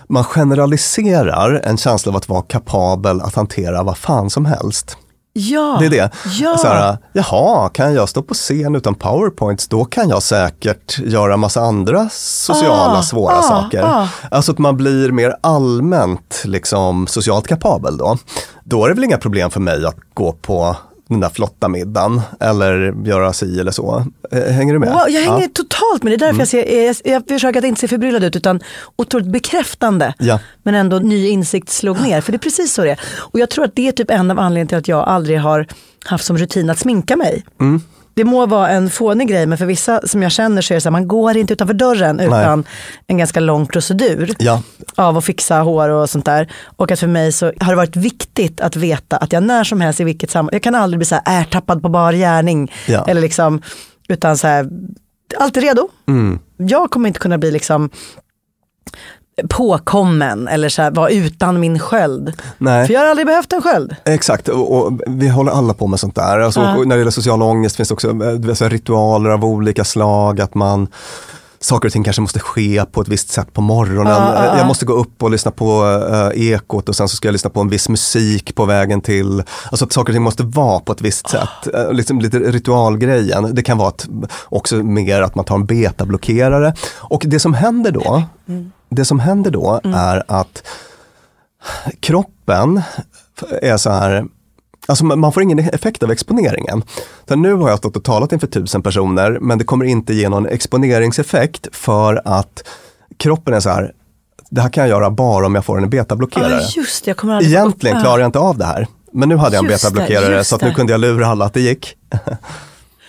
[0.08, 4.96] man generaliserar en känsla av att vara kapabel att hantera vad fan som helst.
[5.34, 5.76] Ja.
[5.80, 6.10] Det är det.
[6.40, 6.56] Ja.
[6.58, 11.36] Så här, jaha, kan jag stå på scen utan powerpoints, då kan jag säkert göra
[11.36, 13.82] massa andra sociala Ah, svåra ah, saker.
[13.82, 14.08] ah.
[14.30, 18.18] Alltså att man blir mer allmänt liksom, socialt kapabel då.
[18.64, 20.76] Då är det väl inga problem för mig att gå på
[21.08, 24.06] den där flotta middagen eller göra si eller så.
[24.32, 24.88] Hänger du med?
[24.92, 25.48] Wow, jag hänger Ja.
[25.54, 26.10] totalt med.
[26.12, 26.38] Det är därför Mm.
[26.38, 28.60] jag, ser, jag, jag försöker att inte se förbryllad ut utan
[28.96, 30.14] otroligt bekräftande.
[30.18, 30.38] Ja.
[30.62, 32.20] Men ändå ny insikt slog ner.
[32.20, 33.00] För det är precis så det är.
[33.16, 35.66] Och jag tror att det är typ en av anledningarna till att jag aldrig har
[36.04, 37.44] haft som rutin att sminka mig.
[37.60, 37.80] Mm.
[38.14, 40.80] Det må vara en fånig grej men för vissa som jag känner så är det
[40.80, 42.64] så här, man går inte utanför dörren utan
[43.06, 44.62] en ganska lång procedur Ja.
[44.94, 46.52] av att fixa hår och sånt där.
[46.76, 49.80] Och att för mig så har det varit viktigt att veta att jag när som
[49.80, 52.72] helst i vilket sammanhang, jag kan aldrig bli så här ärtappad på bar gärning.
[52.86, 53.04] Ja.
[53.08, 53.62] Eller liksom,
[54.08, 54.68] utan så här,
[55.38, 55.88] alltid redo.
[56.08, 56.38] Mm.
[56.56, 57.90] Jag kommer inte kunna bli liksom
[59.48, 62.32] påkommen eller så här, vara utan min sköld.
[62.58, 62.86] Nej.
[62.86, 63.96] För jag har aldrig behövt en sköld.
[64.04, 66.38] Exakt, och, och vi håller alla på med sånt där.
[66.38, 69.84] Alltså, och när det gäller social ångest finns det också eh, vet, ritualer av olika
[69.84, 70.88] slag, att man
[71.62, 74.12] Saker och ting kanske måste ske på ett visst sätt på morgonen.
[74.12, 74.58] Ja, ja.
[74.58, 77.50] Jag måste gå upp och lyssna på uh, ekot och sen så ska jag lyssna
[77.50, 79.42] på en viss musik på vägen till.
[79.70, 81.74] Alltså att saker och ting måste vara på ett visst sätt.
[81.74, 83.54] Eh, liksom lite ritualgrejen.
[83.54, 84.08] Det kan vara att,
[84.44, 86.74] också mer att man tar en betablockerare.
[86.94, 88.22] Och det som händer då,
[88.88, 90.62] det som händer då är att
[92.00, 92.82] kroppen
[93.62, 94.24] är så här,
[94.86, 96.82] alltså man får ingen effekt av exponeringen.
[97.28, 100.28] Så nu har jag stått och talat inför tusen personer, men det kommer inte ge
[100.28, 102.64] någon exponeringseffekt för att
[103.16, 103.92] kroppen är så här,
[104.50, 106.60] det här kan jag göra bara om jag får en betablockerare.
[106.62, 108.86] Ja just det, jag kommer aldrig Egentligen klarar jag inte av det här.
[109.12, 111.60] Men nu hade jag en betablockerare så att nu kunde jag lura alla att det
[111.60, 111.96] gick.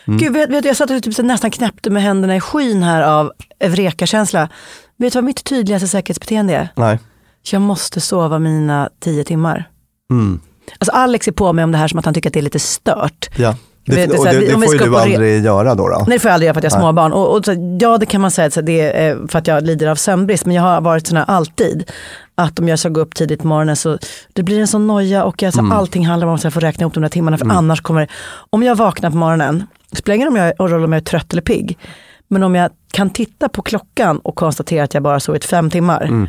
[0.07, 0.19] Mm.
[0.19, 3.31] Gud, vet, vet, jag satt och typ nästan knäppte med händerna i skyn här av
[3.59, 4.49] Eureka-känsla.
[4.97, 6.69] Vet du vad mitt tydligaste säkerhetsbeteende är?
[6.75, 6.99] Nej.
[7.51, 9.69] Jag måste sova mina tio timmar.
[10.11, 10.39] Mm.
[10.79, 12.43] Alltså Alex är på mig om det här som att han tycker att det är
[12.43, 13.29] lite stört.
[13.35, 13.55] Ja.
[13.85, 15.87] Det, Vet du, och det, det får ju du re- aldrig göra då.
[15.89, 15.97] då.
[16.07, 17.13] Nej det får jag aldrig göra för att jag har småbarn.
[17.13, 19.63] Och, och, så, ja det kan man säga att det är eh, för att jag
[19.63, 20.45] lider av sömnbrist.
[20.45, 21.89] Men jag har varit sån här alltid.
[22.35, 23.97] Att om jag ska gå upp tidigt på morgonen så
[24.33, 25.71] det blir en sån noja och jag, så Mm.
[25.71, 27.37] allting handlar om att jag får räkna ihop de där timmarna.
[27.37, 27.57] För Mm.
[27.57, 28.07] annars kommer
[28.49, 31.05] om jag vaknar på morgonen, det spelar ingen roll om jag, roll om jag är
[31.05, 31.77] trött eller pigg.
[32.27, 36.01] Men om jag kan titta på klockan och konstatera att jag bara sovit fem timmar.
[36.03, 36.27] Mm.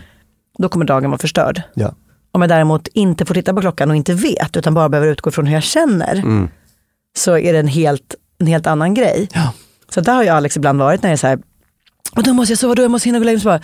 [0.58, 1.62] Då kommer dagen vara förstörd.
[1.74, 1.92] Ja.
[2.34, 5.30] Om jag däremot inte får titta på klockan och inte vet utan bara behöver utgå
[5.30, 6.14] från hur jag känner.
[6.14, 6.48] Mm.
[7.16, 9.28] Så är det en helt, en helt annan grej.
[9.88, 11.38] Så där har ju Alex ibland varit när det är så här,
[12.16, 13.60] och då måste jag sova, då jag måste hinna gå och lägga mig.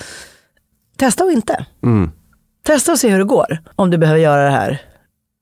[0.96, 1.66] Testa och inte.
[1.82, 2.10] Mm.
[2.66, 3.58] Testa och se hur det går.
[3.76, 4.82] Om du behöver göra det här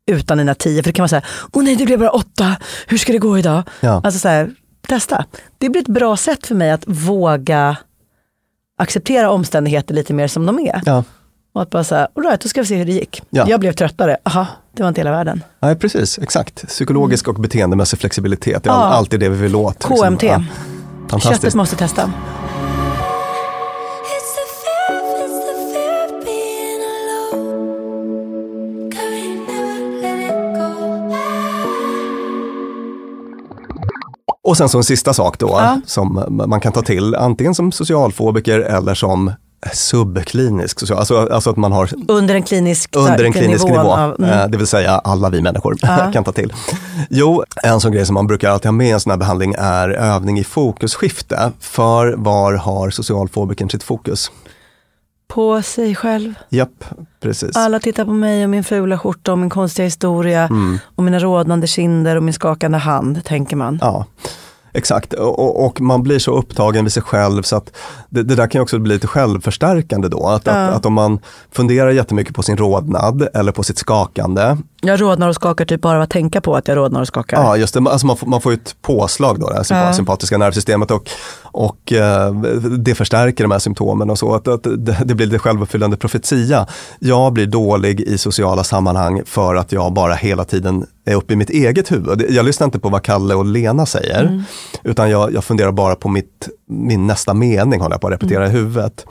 [0.07, 0.83] utan dina tio.
[0.83, 2.57] För det kan vara så här, åh nej det blev bara åtta,
[2.87, 3.62] hur ska det gå idag?
[3.81, 4.01] Ja.
[4.05, 4.51] Alltså så här,
[4.87, 5.24] testa.
[5.59, 7.76] Det blir ett bra sätt för mig att våga
[8.79, 10.83] acceptera omständigheter lite mer som de är.
[10.87, 11.05] Ja.
[11.59, 13.23] Och att bara säga, alright då ska vi se hur det gick.
[13.31, 13.45] Ja.
[13.49, 15.43] Jag blev tröttare, aha, det var inte hela världen.
[15.61, 16.67] Nej, precis, exakt.
[16.69, 18.79] Psykologisk och beteendemässig flexibilitet, det är Ja.
[18.81, 19.75] alltid det vi vill åt.
[19.75, 19.97] liksom.
[19.97, 20.23] KMT.
[20.27, 20.43] Ja.
[21.11, 21.43] Fantastiskt.
[21.43, 22.13] Köttet måste testa.
[34.43, 35.81] Och sen så en sista sak då, Ja.
[35.87, 39.33] som man kan ta till, antingen som socialfobiker eller som
[39.73, 44.17] subklinisk social, alltså, alltså att man har Under en klinisk, under en klinisk nivå, Av,
[44.19, 44.31] mm.
[44.31, 46.11] eh, det vill säga alla vi människor Ja.
[46.13, 46.53] kan ta till.
[47.11, 49.55] Jo, en sån grej som man brukar alltid ha med i en sån här behandling
[49.59, 51.53] är övning i fokusskifte.
[51.61, 54.31] För var har socialfobikern sitt fokus?
[55.29, 56.35] På sig själv.
[56.49, 56.85] Japp,
[57.21, 57.57] precis.
[57.57, 60.79] Alla tittar på mig och min fula skjorta och min konstiga historia Mm.
[60.97, 63.79] och mina rodnande kinder och min skakande hand, tänker man.
[63.81, 64.07] Ja,
[64.73, 65.12] exakt.
[65.12, 67.71] Och, och- man blir så upptagen vid sig själv så att
[68.09, 70.27] det, det där kan också bli lite självförstärkande då.
[70.27, 70.53] Att, Ja.
[70.53, 71.19] att, att om man
[71.53, 74.57] funderar jättemycket på sin rodnad eller på sitt skakande.
[74.81, 77.37] Jag rodnar och skakar typ bara av att tänka på att jag rodnar och skakar.
[77.43, 77.81] Ja, just det.
[77.91, 79.93] Alltså man, får, man får ett påslag då, det här Ja.
[79.93, 81.11] sympatiska nervsystemet och,
[81.53, 82.33] och eh,
[82.79, 84.35] det förstärker de här symptomen och så.
[84.35, 86.67] Att, att det, det blir lite självuppfyllande profetia.
[86.99, 91.37] Jag blir dålig i sociala sammanhang för att jag bara hela tiden är uppe i
[91.37, 92.25] mitt eget huvud.
[92.31, 94.43] Jag lyssnar inte på vad Kalle och Lena säger, Mm.
[94.85, 98.45] utan jag, jag funderar bara på mitt, min nästa mening, håller jag på att repetera
[98.47, 98.57] Mm.
[98.57, 99.07] i huvudet.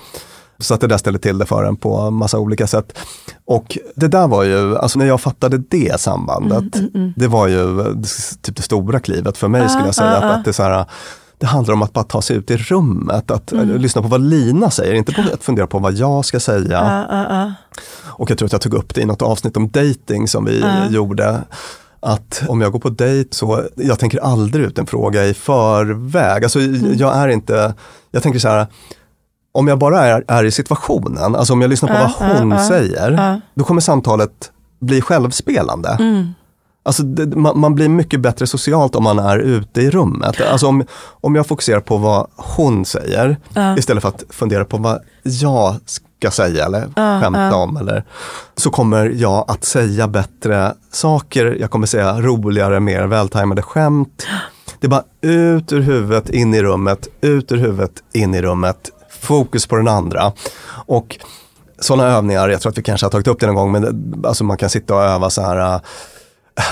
[0.60, 2.98] Så att det där ställer till det för en på massa olika sätt.
[3.46, 7.14] Och det där var ju, alltså när jag fattade det sambandet, Mm, mm, mm.
[7.16, 7.86] det var ju eh,
[8.42, 10.10] typ det stora klivet för mig Ah, skulle jag säga.
[10.12, 10.30] ah, att, ah.
[10.34, 10.86] att det, är så här,
[11.40, 13.78] det handlar om att bara ta sig ut i rummet, att eh, Mm.
[13.82, 17.06] lyssna på vad Lina säger, inte på att fundera på vad jag ska säga.
[17.10, 17.54] Ja, ja, ja.
[18.06, 20.64] Och jag tror att jag tog upp det i något avsnitt om dating som vi
[20.90, 21.42] gjorde.
[22.00, 26.44] Att om jag går på dejt så, jag tänker aldrig ut en fråga i förväg.
[26.44, 26.60] Alltså
[26.98, 27.74] jag är inte,
[28.12, 28.68] jag tänker så här,
[29.52, 32.52] om jag bara är, är i situationen, alltså om jag lyssnar på Ja, vad hon
[32.52, 33.40] ja, säger, ja.
[33.56, 35.90] då kommer samtalet bli självspelande.
[36.00, 36.34] Mm.
[36.88, 40.42] Alltså det, man, man blir mycket bättre socialt om man är ute i rummet.
[40.52, 40.84] Alltså om,
[41.22, 43.78] om jag fokuserar på vad hon säger Ja.
[43.78, 47.56] istället för att fundera på vad jag ska säga eller Ja, skämta ja.
[47.56, 47.78] om.
[47.78, 48.04] Eller,
[48.56, 54.26] så kommer jag att säga bättre saker, jag kommer säga roligare, mer vältajmade skämt.
[54.80, 58.78] Det är bara ut ur huvudet, in i rummet, ut ur huvudet, in i rummet.
[59.22, 60.32] Fokus på den andra.
[60.70, 61.18] Och
[61.80, 64.28] sådana övningar, jag tror att vi kanske har tagit upp det någon gång, men det,
[64.28, 65.82] alltså man kan sitta och öva så här äh,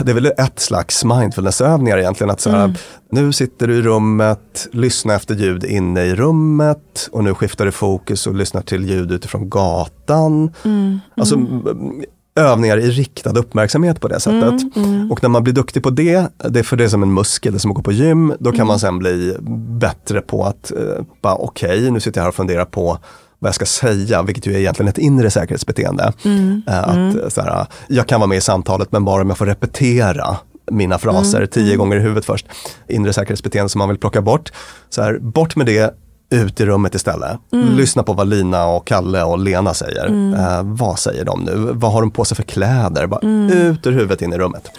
[0.04, 2.32] det är väl ett slags mindfulnessövningar egentligen.
[2.32, 2.76] Att så här, Mm.
[3.12, 7.72] Nu sitter du i rummet, lyssna efter ljud inne i rummet och nu skiftar du
[7.72, 10.52] fokus och lyssnar till ljud utifrån gatan.
[10.66, 11.00] Mm.
[11.18, 12.04] Alltså m-
[12.40, 14.76] övningar i riktad uppmärksamhet på det sättet.
[14.76, 15.12] Mm, mm.
[15.12, 17.54] Och när man blir duktig på det, det är för det är som en muskel,
[17.54, 18.68] det är som att gå på gym, då kan Mm.
[18.68, 19.36] man sen bli
[19.80, 22.98] bättre på att, eh, bara okej, nu sitter jag här och funderar på
[23.46, 26.14] vad jag ska säga, vilket ju är egentligen ett inre säkerhetsbeteende.
[26.26, 27.20] Mm, Eh, Att, mm.
[27.20, 30.38] eh, så här, jag kan vara med i samtalet men bara om jag får repetera
[30.72, 31.78] mina fraser Mm, tio mm.
[31.78, 32.46] gånger i huvudet först.
[32.88, 34.52] Inre säkerhetsbeteende som man vill plocka bort.
[34.90, 35.94] Så här, bort med det,
[36.30, 37.38] ut i rummet istället.
[37.54, 37.76] Mm.
[37.78, 40.06] Lyssna på vad Lina och Kalle och Lena säger.
[40.06, 40.34] Mm.
[40.34, 41.70] Eh, vad säger de nu?
[41.74, 43.08] Vad har de på sig för kläder?
[43.08, 43.52] Bara Mm.
[43.58, 44.72] Ut ur huvudet, in i rummet.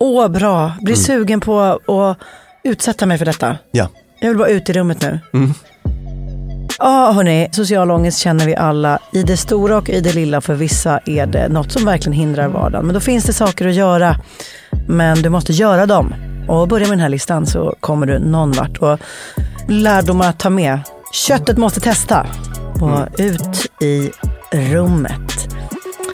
[0.00, 0.72] Åh, bra.
[0.80, 1.04] Blir Mm.
[1.04, 2.16] sugen på att
[2.64, 3.56] utsätta mig för detta.
[3.70, 3.88] Ja.
[4.20, 5.20] Jag vill bara ut i rummet nu.
[6.80, 6.92] Mm.
[6.92, 10.40] Ja, hörni, social ångest känner vi alla i det stora och i det lilla.
[10.40, 12.86] För vissa är det något som verkligen hindrar vardagen.
[12.86, 14.16] Men då finns det saker att göra.
[14.88, 16.14] Men du måste göra dem.
[16.48, 18.78] Och börja med den här listan så kommer du någon vart.
[18.78, 18.98] Och
[19.68, 20.80] lärdomar att ta med.
[21.12, 22.26] Köttet måste testa.
[22.80, 24.10] Och ut i
[24.52, 25.47] rummet.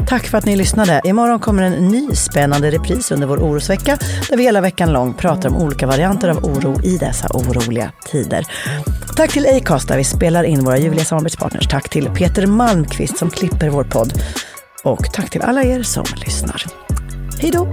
[0.06, 1.00] Tack för att ni lyssnade.
[1.04, 3.98] Imorgon kommer en ny spännande repris under vår orosvecka
[4.30, 8.46] där vi hela veckan lång pratar om olika varianter av oro i dessa oroliga tider.
[9.16, 11.68] Tack till Acast där vi spelar in våra ljuvliga samarbetspartners.
[11.68, 14.12] Tack till Peter Malmqvist som klipper vår podd.
[14.84, 16.64] Och tack till alla er som lyssnar.
[17.40, 17.72] Hej då!